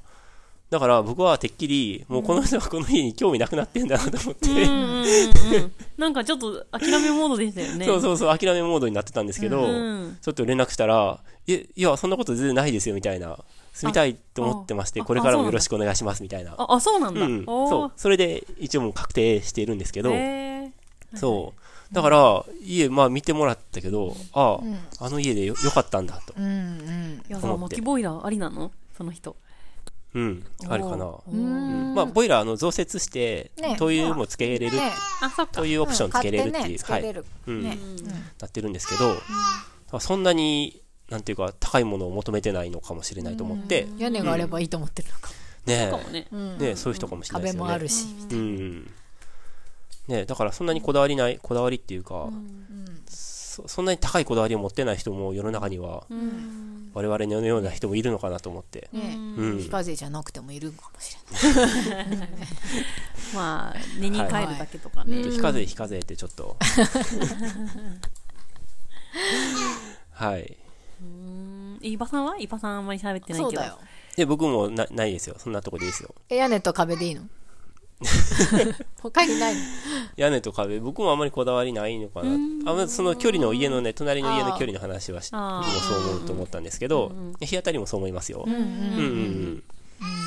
[0.69, 5.05] だから僕はてっきり、もうこの人はこの家に興味なくなってんだなと思って、うんうんうん。
[5.05, 7.85] うんなんかちょっと諦めモードでしたよね。
[7.85, 13.37] そうそうそう、諦めモードになってたんですけど、うんちょっと連絡したら、いや、そんなこと全然ないですよ、みたいな。
[13.73, 16.55] 住みたいと思ってまして、あこれからもよろしくお願いします、みたいな。
[16.57, 17.45] ああそうなんだ、うん。
[17.45, 17.91] そう。
[17.95, 20.11] それで、一応もう確定しているんですけど、
[21.15, 21.53] そ
[21.91, 21.93] う。
[21.93, 24.59] だから、家、まあ見てもらったけど、あ
[24.99, 26.33] あ、あの家でよよかったんだと。
[26.37, 27.23] うんうん。
[27.29, 27.75] いやさ思って。
[27.75, 28.71] 薪ボイラーありなの？
[28.97, 29.35] その人
[30.15, 30.45] うん。
[30.69, 31.05] あるかな。
[31.93, 34.71] まあ、ボイラー、あの、増設してね、灯油もつけれる、
[35.51, 36.77] というオプションつけれるっていう、うん。
[36.77, 37.25] 買ってねつけれる。
[37.47, 37.77] うん、ね。
[38.39, 38.95] なってるんですけ
[39.91, 45.29] ど、そんなに、なんていうか、高いものを求めてないのかもしれないと思って、屋根があればいいと思ってるのか、
[45.65, 46.27] ね
[46.59, 46.75] ね。
[46.77, 47.69] そういう人かもしれないで壁すよね。
[47.69, 48.91] もあるし、うん。
[50.07, 52.29] ねだからそんなにこだわりない、こだわりっていうか、
[53.55, 56.05] そそんなに高いこだわりを持ってない人も世の中には、
[56.93, 58.89] 我々のような人もいるのかなと思って。
[58.91, 59.15] ね。
[59.15, 59.59] うん。
[59.59, 61.55] 非課税じゃなくてもいるかもしれ
[61.95, 62.05] ない。
[63.33, 66.57] まあ根に帰るだけとかね、非課税、非課税ってちょっと。
[70.11, 70.57] はい。
[71.01, 71.79] うん。
[71.81, 72.35] 伊庭さんは？
[72.37, 73.43] 伊庭さんあんまり喋ってないけど。
[73.43, 73.79] そうだよ。
[74.17, 75.35] で、僕もなないですよ。
[75.37, 76.13] そんなとこでいいですよ。
[76.29, 77.23] え屋根と壁でいいの？
[79.01, 79.61] 他にないの？
[80.17, 82.31] 屋根と壁、僕もあんまりこだわりないのかな。
[82.31, 88.43] あんまその距離の家のね、隣の家の距離の話はし、僕もそう思うと思ったんですけど、日当たりもそう思いますよ。
[88.45, 89.63] うんうんうん。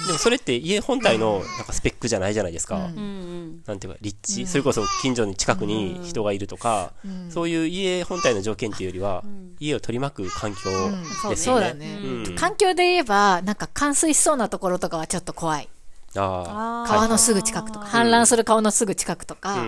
[0.07, 2.77] でもそれって家本体のなんかスペックじゃないじゃないですか。
[2.77, 3.63] うんうんうん。
[3.67, 6.93] なんていうか、立地、それこそ近所に近くに人がいるとか、
[7.29, 9.23] そういう家本体の条件っていうよりは、
[9.61, 11.37] 家を取り巻く環境ですよね。
[11.37, 12.37] そうだね、うん。
[12.37, 15.69] 環境で言えばなんか冠水しそうなところとかはちょっと怖い
[16.17, 19.67] あ川のすぐ近くとか氾濫する川のすぐ近くとか、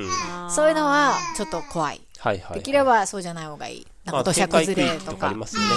[0.49, 2.59] そういうのはちょっと怖いはいはい。
[2.59, 5.69] できればそうじゃない方がいいなんか土砂崩れととかかありますよね。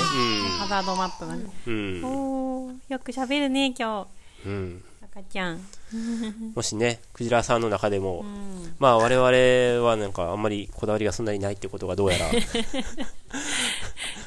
[0.60, 1.46] ハザードマップがね。
[1.68, 1.74] うん。
[1.74, 2.06] うん。
[2.06, 4.08] おー、よく喋るね、今
[4.46, 4.84] うん。
[5.02, 5.06] 日。
[5.06, 5.62] 赤ちゃん。
[6.56, 8.76] もしね、クジラさんの中でも、うん。
[8.80, 12.26] まあ我々はなんかあんまりこだわりがそんなにないってことがどうやら。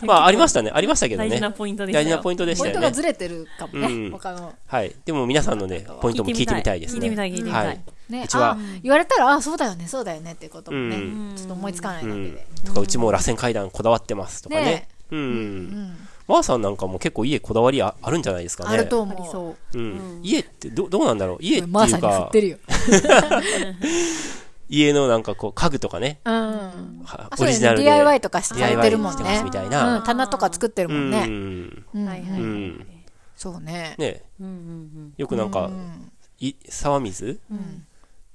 [0.03, 0.71] まあありましたね。
[0.73, 1.29] ありましたけどね。
[1.29, 2.77] 大事なポイントでしたよ大事なポイントでしポたよね。
[2.77, 4.95] イントがずれてるかもね、うん他のはい。
[5.05, 7.01] でも皆さんのね、ポイントも聞いてみたいですね。
[7.01, 7.67] 聞いてみたい、聞いてみたい。
[7.67, 12.47] はいねうちはあ言われたらあそうだよねそうだよねっていうこともね、うんちょっと思いつかないだけうんで、。
[12.65, 14.89] とか、うちも螺旋階段こだわってますとかねね。
[15.11, 15.19] うん。
[15.19, 15.97] うん
[16.29, 18.71] マーさんなんかも結構家こだわりああるんじゃないですかね。
[18.71, 19.79] あるとあ思うう。
[19.79, 20.21] うん。
[20.25, 21.39] 家ってどどうなんだろう？
[21.41, 22.59] 家ってマーさんに振いうかっ、てるよ、
[24.69, 27.05] 家のなんかこう家具とかね、うん、
[27.39, 27.85] オリジナルで。
[27.85, 29.99] DIY とかしてるもん DIY してまねすみたいな。
[29.99, 31.87] うん、棚とか作ってるうもんね、ん。
[31.95, 32.07] うん。
[32.07, 32.41] はいはい。
[32.41, 32.87] うん。
[33.37, 33.95] そうね。
[33.99, 34.23] ね。
[34.41, 36.13] うんうんよくなんかう、ん。
[36.39, 37.41] い沢水？
[37.51, 37.86] うん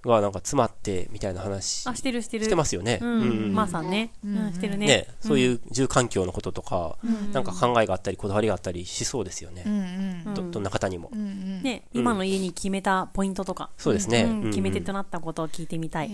[0.04, 2.46] がなんか詰まってみたいな話あ、してるしてる。
[2.46, 3.00] してますよね。
[3.02, 3.54] ううんん。
[3.54, 4.12] まーさんね。
[4.26, 4.88] うんうん、してるね。
[4.88, 9.64] ね、そういう住環境のこととか、んなんか考えがあったり、こだわりがあったりしそうですよね。
[9.66, 9.80] うん
[10.28, 11.10] うんどどんな方にも。
[11.14, 13.70] うんうんね、今の家に決めたポイントとか。
[13.78, 14.28] そうですね。
[14.46, 16.12] 決め手となったことを聞いてみたい。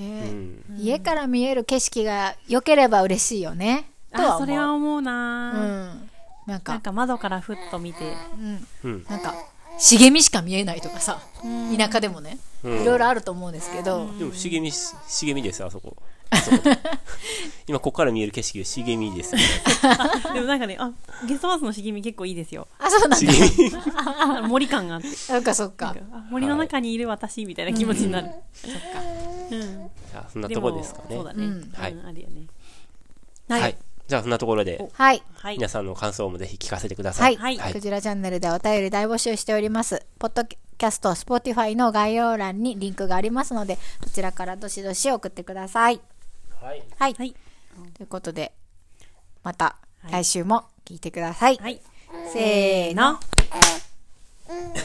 [0.77, 5.95] 家から見える景色が良ければ嬉しいよねあ、思そうれは思ううな
[6.45, 7.99] なんかか窓からふっと見て。
[9.09, 9.33] なんか
[9.77, 11.21] 茂みしか見えないとかさ
[11.77, 15.95] 田舎でもねうんいろいろあると思うんですけどでも、茂み、茂みです、あそこ。
[16.29, 16.57] あそこ
[17.67, 19.45] 今、ここから見える景色、茂みですよね。
[20.33, 20.91] でもなんかね、あ、
[21.25, 22.67] ゲストハウスの茂み結構いいですよ。
[22.79, 25.09] あそうなんだ 森感があって。
[25.09, 28.29] そっかそっかあ森の中にいる私みたいな気持ちになる。
[28.53, 28.79] そっか
[29.51, 29.91] うん。
[30.15, 31.05] あそんなとこですかね。
[31.15, 31.45] そうだね。
[31.45, 32.47] うんうんはいあるよね。
[33.47, 33.77] はい。
[34.07, 35.55] じゃあ、そんなところで、はいはい。
[35.55, 37.23] 皆さんの感想もぜひ聞かせてくださ。
[37.23, 40.05] はいい、はいクジラチャンネルでお便り大募集しております。
[40.17, 45.99] ポッドキャスト、スポーティファイの概要欄にリンクがありますので、そちらからどしどし送ってください。
[46.61, 46.83] はい。
[46.97, 47.13] はい。
[47.15, 47.35] はい。
[47.95, 48.53] ということで、
[49.43, 51.57] またはい来週も聞いてください。
[51.57, 51.81] はい。
[52.31, 53.19] せーの。